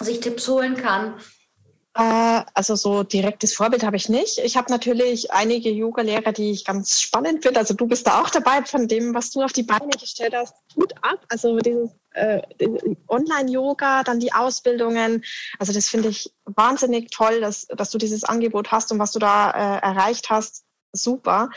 sich 0.00 0.20
Tipps 0.20 0.48
holen 0.48 0.76
kann? 0.76 1.14
Also 1.98 2.76
so 2.76 3.02
direktes 3.02 3.54
Vorbild 3.54 3.82
habe 3.82 3.96
ich 3.96 4.08
nicht. 4.08 4.38
Ich 4.38 4.56
habe 4.56 4.70
natürlich 4.70 5.32
einige 5.32 5.70
Yoga-Lehrer, 5.70 6.30
die 6.30 6.52
ich 6.52 6.64
ganz 6.64 7.00
spannend 7.00 7.42
finde. 7.42 7.58
Also 7.58 7.74
du 7.74 7.88
bist 7.88 8.06
da 8.06 8.20
auch 8.20 8.30
dabei 8.30 8.64
von 8.64 8.86
dem, 8.86 9.14
was 9.14 9.32
du 9.32 9.42
auf 9.42 9.52
die 9.52 9.64
Beine 9.64 9.90
gestellt 10.00 10.32
hast. 10.32 10.54
Gut 10.76 10.94
ab. 11.02 11.18
Also 11.28 11.58
dieses 11.58 11.90
äh, 12.12 12.40
Online-Yoga, 13.08 14.04
dann 14.04 14.20
die 14.20 14.32
Ausbildungen. 14.32 15.24
Also 15.58 15.72
das 15.72 15.88
finde 15.88 16.10
ich 16.10 16.32
wahnsinnig 16.44 17.10
toll, 17.10 17.40
dass, 17.40 17.66
dass 17.66 17.90
du 17.90 17.98
dieses 17.98 18.22
Angebot 18.22 18.70
hast 18.70 18.92
und 18.92 19.00
was 19.00 19.10
du 19.10 19.18
da 19.18 19.50
äh, 19.50 19.82
erreicht 19.82 20.30
hast 20.30 20.67
super. 20.92 21.50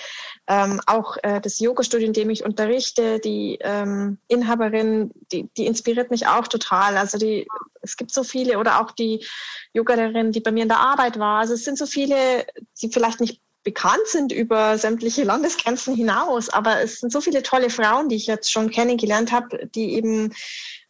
Ähm, 0.47 0.81
auch 0.85 1.17
äh, 1.23 1.39
das 1.41 1.59
Yoga-Studio, 1.59 2.07
in 2.07 2.13
dem 2.13 2.29
ich 2.29 2.43
unterrichte, 2.43 3.19
die 3.19 3.57
ähm, 3.61 4.17
Inhaberin, 4.27 5.11
die, 5.31 5.49
die 5.57 5.65
inspiriert 5.65 6.11
mich 6.11 6.27
auch 6.27 6.47
total. 6.47 6.97
Also 6.97 7.17
die, 7.17 7.47
es 7.81 7.97
gibt 7.97 8.11
so 8.11 8.23
viele 8.23 8.59
oder 8.59 8.81
auch 8.81 8.91
die 8.91 9.25
Yogalehrerin, 9.73 10.31
die 10.31 10.41
bei 10.41 10.51
mir 10.51 10.63
in 10.63 10.69
der 10.69 10.79
Arbeit 10.79 11.19
war. 11.19 11.39
Also 11.39 11.53
es 11.53 11.63
sind 11.63 11.77
so 11.77 11.85
viele, 11.85 12.45
die 12.81 12.89
vielleicht 12.89 13.19
nicht 13.19 13.41
bekannt 13.63 14.07
sind 14.07 14.31
über 14.31 14.77
sämtliche 14.77 15.23
Landesgrenzen 15.23 15.95
hinaus, 15.95 16.49
aber 16.49 16.81
es 16.81 16.99
sind 16.99 17.11
so 17.11 17.21
viele 17.21 17.43
tolle 17.43 17.69
Frauen, 17.69 18.09
die 18.09 18.15
ich 18.15 18.25
jetzt 18.25 18.51
schon 18.51 18.71
kennengelernt 18.71 19.31
habe, 19.31 19.67
die 19.67 19.93
eben 19.93 20.33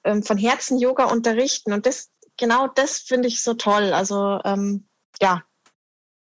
ähm, 0.03 0.23
von 0.23 0.37
Herzen 0.37 0.79
Yoga 0.79 1.05
unterrichten. 1.05 1.73
Und 1.73 1.85
das, 1.85 2.09
genau 2.37 2.67
das 2.67 2.99
finde 2.99 3.27
ich 3.27 3.43
so 3.43 3.53
toll. 3.55 3.93
Also 3.93 4.39
ähm, 4.45 4.87
ja, 5.21 5.43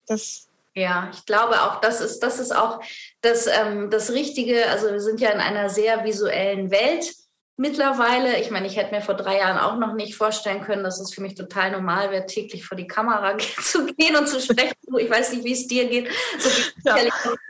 das 0.08 0.49
ja, 0.80 1.10
ich 1.14 1.26
glaube 1.26 1.62
auch, 1.62 1.82
das 1.82 2.02
ist, 2.02 2.20
das 2.22 2.40
ist 2.40 2.56
auch 2.56 2.82
das, 3.22 3.48
ähm, 3.48 3.90
das 3.90 4.12
Richtige. 4.12 4.68
Also 4.70 4.92
wir 4.92 5.02
sind 5.02 5.20
ja 5.20 5.30
in 5.32 5.40
einer 5.40 5.70
sehr 5.70 6.04
visuellen 6.04 6.72
Welt 6.72 7.14
mittlerweile. 7.60 8.40
Ich 8.40 8.52
meine, 8.52 8.68
ich 8.68 8.78
hätte 8.78 8.96
mir 8.96 9.02
vor 9.02 9.16
drei 9.16 9.40
Jahren 9.40 9.58
auch 9.58 9.78
noch 9.78 9.94
nicht 9.94 10.16
vorstellen 10.16 10.62
können, 10.62 10.82
dass 10.82 11.02
es 11.02 11.14
für 11.14 11.22
mich 11.22 11.36
total 11.36 11.72
normal 11.72 12.10
wäre, 12.10 12.26
täglich 12.26 12.66
vor 12.66 12.78
die 12.78 12.88
Kamera 12.88 13.38
zu 13.62 13.86
gehen 13.86 14.16
und 14.16 14.30
zu 14.30 14.40
sprechen. 14.40 14.74
Ich 14.98 15.10
weiß 15.10 15.34
nicht, 15.34 15.44
wie 15.44 15.52
es 15.52 15.68
dir 15.68 15.90
geht. 15.90 16.08
So 16.40 16.50
ja. 16.86 16.96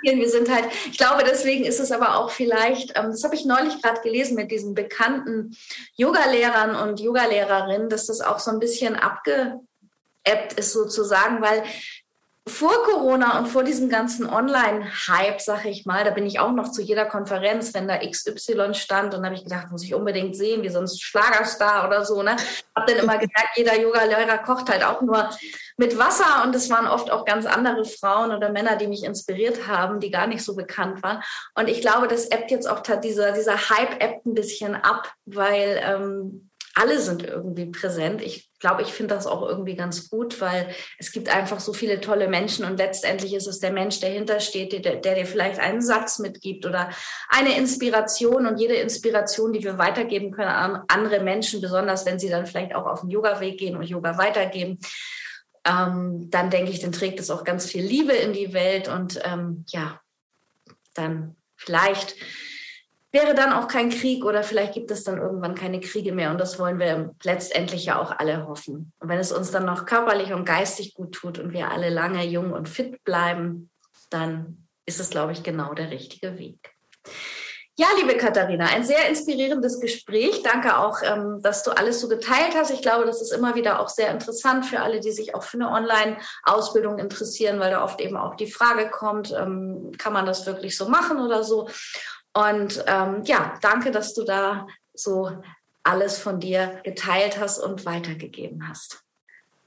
Wir 0.02 0.30
sind 0.30 0.50
halt, 0.50 0.65
ich 0.92 0.98
glaube, 0.98 1.24
deswegen 1.24 1.63
ist 1.63 1.80
es 1.80 1.92
aber 1.92 2.18
auch 2.18 2.32
vielleicht, 2.32 2.98
ähm, 2.98 3.12
das 3.12 3.24
habe 3.24 3.36
ich 3.36 3.46
neulich 3.46 3.80
gerade 3.84 4.02
gelesen 4.02 4.36
mit 4.36 4.50
diesen 4.50 4.74
bekannten 4.74 5.56
Yogalehrern 5.96 6.76
und 6.76 7.00
Yogalehrerinnen, 7.00 7.89
dass 7.89 8.08
das 8.08 8.22
auch 8.22 8.39
so 8.39 8.50
ein 8.50 8.60
bisschen 8.60 8.96
abgeebbt 8.96 9.60
ist 10.58 10.74
sozusagen, 10.74 11.44
weil 11.44 11.63
vor 12.50 12.84
Corona 12.84 13.40
und 13.40 13.48
vor 13.48 13.64
diesem 13.64 13.88
ganzen 13.90 14.28
Online-Hype, 14.28 15.40
sag 15.40 15.66
ich 15.66 15.86
mal, 15.86 16.04
da 16.04 16.12
bin 16.12 16.26
ich 16.26 16.40
auch 16.40 16.52
noch 16.52 16.72
zu 16.72 16.82
jeder 16.82 17.06
Konferenz, 17.06 17.74
wenn 17.74 17.88
da 17.88 17.98
XY 17.98 18.74
stand 18.74 19.14
und 19.14 19.24
habe 19.24 19.36
ich 19.36 19.44
gedacht, 19.44 19.72
muss 19.72 19.84
ich 19.84 19.94
unbedingt 19.94 20.36
sehen, 20.36 20.64
wie 20.64 20.70
sonst 20.70 21.02
Schlagerstar 21.02 21.88
oder 21.88 22.04
so. 22.04 22.24
Ne? 22.24 22.36
Hab 22.76 22.88
dann 22.88 22.98
immer 22.98 23.14
gemerkt, 23.20 23.56
jeder 23.56 23.80
Yoga-Lehrer 23.80 24.40
kocht 24.40 24.70
halt 24.70 24.84
auch 24.84 25.02
nur 25.02 25.30
mit 25.78 25.98
Wasser 25.98 26.44
und 26.44 26.56
es 26.56 26.70
waren 26.70 26.88
oft 26.88 27.12
auch 27.12 27.24
ganz 27.24 27.46
andere 27.46 27.86
Frauen 27.86 28.32
oder 28.32 28.50
Männer, 28.50 28.76
die 28.76 28.88
mich 28.88 29.04
inspiriert 29.04 29.68
haben, 29.68 30.00
die 30.00 30.12
gar 30.12 30.28
nicht 30.28 30.44
so 30.44 30.56
bekannt 30.56 31.02
waren. 31.04 31.24
Und 31.56 31.70
ich 31.70 31.82
glaube, 31.82 32.08
das 32.08 32.26
ebbt 32.26 32.52
jetzt 32.52 32.70
auch 32.70 32.82
dieser, 32.82 33.32
dieser 33.32 33.70
Hype 33.70 34.04
ebbt 34.04 34.26
ein 34.26 34.34
bisschen 34.34 34.76
ab, 34.76 35.14
weil 35.26 35.80
ähm, 35.84 36.49
alle 36.80 37.02
sind 37.02 37.24
irgendwie 37.24 37.65
präsent. 37.65 38.22
Ich 38.22 38.50
glaube, 38.60 38.84
ich 38.84 38.94
finde 38.94 39.13
das 39.13 39.28
auch 39.28 39.42
irgendwie 39.42 39.76
ganz 39.76 40.10
gut, 40.10 40.39
weil 40.39 40.74
es 40.98 41.12
gibt 41.12 41.28
einfach 41.28 41.60
so 41.60 41.74
viele 41.74 42.00
tolle 42.00 42.30
Menschen 42.30 42.63
und 42.63 42.78
letztendlich 42.78 43.34
ist 43.34 43.48
es 43.48 43.60
der 43.60 43.74
Mensch, 43.74 44.00
der 44.00 44.12
hintersteht, 44.12 44.86
der, 44.86 44.96
der 44.96 45.15
dir 45.15 45.26
vielleicht 45.26 45.60
einen 45.60 45.82
Satz 45.82 46.20
mitgibt 46.20 46.65
oder 46.65 46.89
eine 47.28 47.58
Inspiration 47.58 48.48
und 48.48 48.60
jede 48.60 48.76
Inspiration, 48.76 49.52
die 49.52 49.63
wir 49.63 49.78
weitergeben 49.78 50.32
können 50.32 50.48
an 50.48 50.84
andere 50.88 51.20
Menschen, 51.20 51.60
besonders 51.60 52.06
wenn 52.06 52.18
sie 52.18 52.30
dann 52.30 52.46
vielleicht 52.46 52.74
auch 52.74 52.86
auf 52.86 53.02
den 53.02 53.10
Yoga-Weg 53.10 53.60
gehen 53.60 53.76
und 53.76 53.84
Yoga 53.84 54.18
weitergeben, 54.18 54.80
ähm, 55.65 56.30
dann 56.30 56.50
denke 56.50 56.72
ich, 56.72 56.80
dann 56.80 56.94
trägt 56.94 57.20
es 57.20 57.30
auch 57.30 57.44
ganz 57.44 57.65
viel 57.65 57.84
Liebe 57.84 58.13
in 58.13 58.32
die 58.32 58.54
Welt 58.54 58.88
und 58.88 59.20
ähm, 59.26 59.65
ja, 59.68 60.00
dann 60.94 61.36
vielleicht 61.58 62.15
wäre 63.12 63.34
dann 63.34 63.54
auch 63.54 63.67
kein 63.67 63.89
Krieg 63.89 64.24
oder 64.24 64.43
vielleicht 64.43 64.74
gibt 64.74 64.91
es 64.91 65.04
dann 65.04 65.17
irgendwann 65.17 65.56
keine 65.56 65.80
Kriege 65.80 66.12
mehr. 66.12 66.32
Und 66.32 66.39
das 66.39 66.60
wollen 66.60 66.80
wir 66.80 67.15
letztendlich 67.24 67.86
ja 67.86 68.00
auch 68.00 68.12
alle 68.12 68.48
hoffen. 68.48 68.93
Und 69.00 69.10
wenn 69.10 69.19
es 69.19 69.32
uns 69.32 69.52
dann 69.52 69.65
noch 69.65 69.86
körperlich 69.86 70.34
und 70.34 70.45
geistig 70.45 70.93
gut 70.93 71.13
tut 71.13 71.39
und 71.39 71.52
wir 71.52 71.72
alle 71.72 71.89
lange 71.89 72.26
jung 72.26 72.52
und 72.52 72.69
fit 72.69 73.04
bleiben, 73.04 73.69
dann 74.10 74.67
ist 74.86 75.00
es, 75.00 75.10
glaube 75.10 75.32
ich, 75.32 75.43
genau 75.43 75.74
der 75.74 75.91
richtige 75.91 76.38
Weg. 76.38 76.74
Ja, 77.80 77.88
liebe 77.98 78.17
Katharina, 78.17 78.65
ein 78.65 78.84
sehr 78.84 79.08
inspirierendes 79.08 79.80
Gespräch. 79.80 80.43
Danke 80.43 80.78
auch, 80.78 80.98
ähm, 81.02 81.39
dass 81.41 81.63
du 81.63 81.72
alles 81.72 82.02
so 82.02 82.10
geteilt 82.10 82.54
hast. 82.54 82.72
Ich 82.72 82.82
glaube, 82.82 83.06
das 83.06 83.22
ist 83.22 83.32
immer 83.32 83.56
wieder 83.56 83.80
auch 83.80 83.88
sehr 83.88 84.12
interessant 84.12 84.65
für 84.65 84.82
alle, 84.82 85.00
die 85.00 85.13
sich 85.13 85.34
auch 85.34 85.43
für 85.43 85.56
eine 85.56 85.72
Online-Ausbildung 85.72 87.00
interessieren, 87.00 87.58
weil 87.62 87.72
da 87.72 87.82
oft 87.82 88.02
eben 88.02 88.17
auch 88.17 88.36
die 88.36 88.52
Frage 88.52 88.89
kommt, 88.89 89.32
ähm, 89.32 89.93
kann 89.98 90.12
man 90.12 90.26
das 90.26 90.45
wirklich 90.45 90.76
so 90.76 90.89
machen 90.89 91.22
oder 91.22 91.45
so? 91.45 91.69
Und 92.34 92.84
ähm, 92.88 93.24
ja, 93.26 93.58
danke, 93.62 93.92
dass 93.92 94.13
du 94.13 94.24
da 94.24 94.68
so 94.94 95.32
alles 95.84 96.18
von 96.18 96.39
dir 96.39 96.82
geteilt 96.84 97.39
hast 97.39 97.60
und 97.60 97.86
weitergegeben 97.86 98.68
hast. 98.68 99.04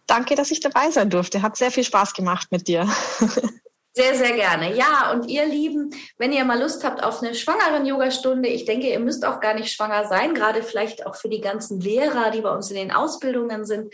Danke, 0.07 0.35
dass 0.35 0.51
ich 0.51 0.61
dabei 0.61 0.90
sein 0.90 1.11
durfte. 1.11 1.42
Hat 1.42 1.57
sehr 1.57 1.70
viel 1.70 1.85
Spaß 1.85 2.14
gemacht 2.14 2.48
mit 2.51 2.68
dir. 2.68 2.88
Sehr, 3.94 4.14
sehr 4.14 4.33
gerne. 4.33 4.74
Ja, 4.74 5.12
und 5.12 5.28
ihr 5.28 5.44
Lieben, 5.44 5.90
wenn 6.16 6.33
ihr 6.33 6.46
mal 6.46 6.59
Lust 6.59 6.83
habt 6.83 7.05
auf 7.05 7.22
eine 7.22 7.35
schwangeren 7.35 7.85
Yogastunde, 7.85 8.48
ich 8.48 8.64
denke, 8.64 8.88
ihr 8.88 9.00
müsst 9.00 9.26
auch 9.26 9.38
gar 9.38 9.52
nicht 9.52 9.70
schwanger 9.70 10.07
sein, 10.07 10.35
gerade 10.35 10.62
vielleicht 10.62 11.07
auch 11.07 11.14
für 11.14 11.28
die 11.28 11.42
ganzen 11.42 11.78
Lehrer, 11.78 12.31
die 12.31 12.40
bei 12.40 12.50
uns 12.50 12.70
in 12.70 12.76
den 12.76 12.90
Ausbildungen 12.90 13.66
sind. 13.66 13.92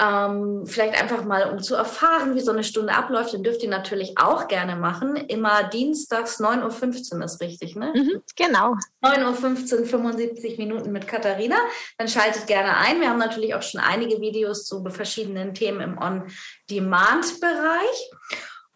Ähm, 0.00 0.64
vielleicht 0.66 1.00
einfach 1.00 1.24
mal, 1.24 1.48
um 1.50 1.62
zu 1.62 1.76
erfahren, 1.76 2.34
wie 2.34 2.40
so 2.40 2.50
eine 2.50 2.64
Stunde 2.64 2.92
abläuft, 2.92 3.34
dann 3.34 3.44
dürft 3.44 3.62
ihr 3.62 3.70
natürlich 3.70 4.18
auch 4.18 4.48
gerne 4.48 4.74
machen. 4.74 5.14
Immer 5.16 5.62
dienstags 5.62 6.40
9.15 6.40 7.14
Uhr 7.14 7.24
ist 7.24 7.40
richtig, 7.40 7.76
ne? 7.76 7.92
Mhm, 7.94 8.22
genau. 8.34 8.74
9.15 9.02 9.80
Uhr, 9.80 9.86
75 9.86 10.58
Minuten 10.58 10.90
mit 10.90 11.06
Katharina. 11.06 11.56
Dann 11.98 12.08
schaltet 12.08 12.48
gerne 12.48 12.76
ein. 12.76 13.00
Wir 13.00 13.10
haben 13.10 13.18
natürlich 13.18 13.54
auch 13.54 13.62
schon 13.62 13.80
einige 13.80 14.20
Videos 14.20 14.66
zu 14.66 14.84
verschiedenen 14.90 15.54
Themen 15.54 15.80
im 15.80 15.98
On-Demand-Bereich. 15.98 18.10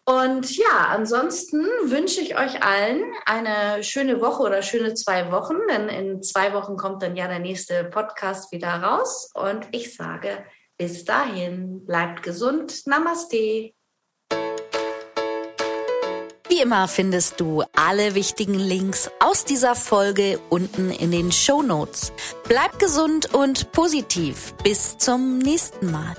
Und 0.05 0.57
ja, 0.57 0.87
ansonsten 0.89 1.63
wünsche 1.83 2.21
ich 2.21 2.37
euch 2.37 2.63
allen 2.63 3.03
eine 3.25 3.83
schöne 3.83 4.19
Woche 4.19 4.43
oder 4.43 4.61
schöne 4.61 4.95
zwei 4.95 5.31
Wochen, 5.31 5.55
denn 5.69 5.89
in 5.89 6.23
zwei 6.23 6.53
Wochen 6.53 6.75
kommt 6.75 7.03
dann 7.03 7.15
ja 7.15 7.27
der 7.27 7.39
nächste 7.39 7.83
Podcast 7.85 8.51
wieder 8.51 8.69
raus. 8.81 9.29
Und 9.35 9.67
ich 9.71 9.95
sage 9.95 10.43
bis 10.77 11.05
dahin, 11.05 11.85
bleibt 11.85 12.23
gesund, 12.23 12.87
Namaste. 12.87 13.73
Wie 16.49 16.59
immer 16.61 16.87
findest 16.87 17.39
du 17.39 17.63
alle 17.75 18.13
wichtigen 18.15 18.55
Links 18.55 19.09
aus 19.19 19.45
dieser 19.45 19.75
Folge 19.75 20.39
unten 20.49 20.89
in 20.91 21.11
den 21.11 21.31
Show 21.31 21.61
Notes. 21.61 22.11
Bleib 22.47 22.77
gesund 22.79 23.33
und 23.33 23.71
positiv. 23.71 24.53
Bis 24.63 24.97
zum 24.97 25.37
nächsten 25.37 25.91
Mal. 25.91 26.15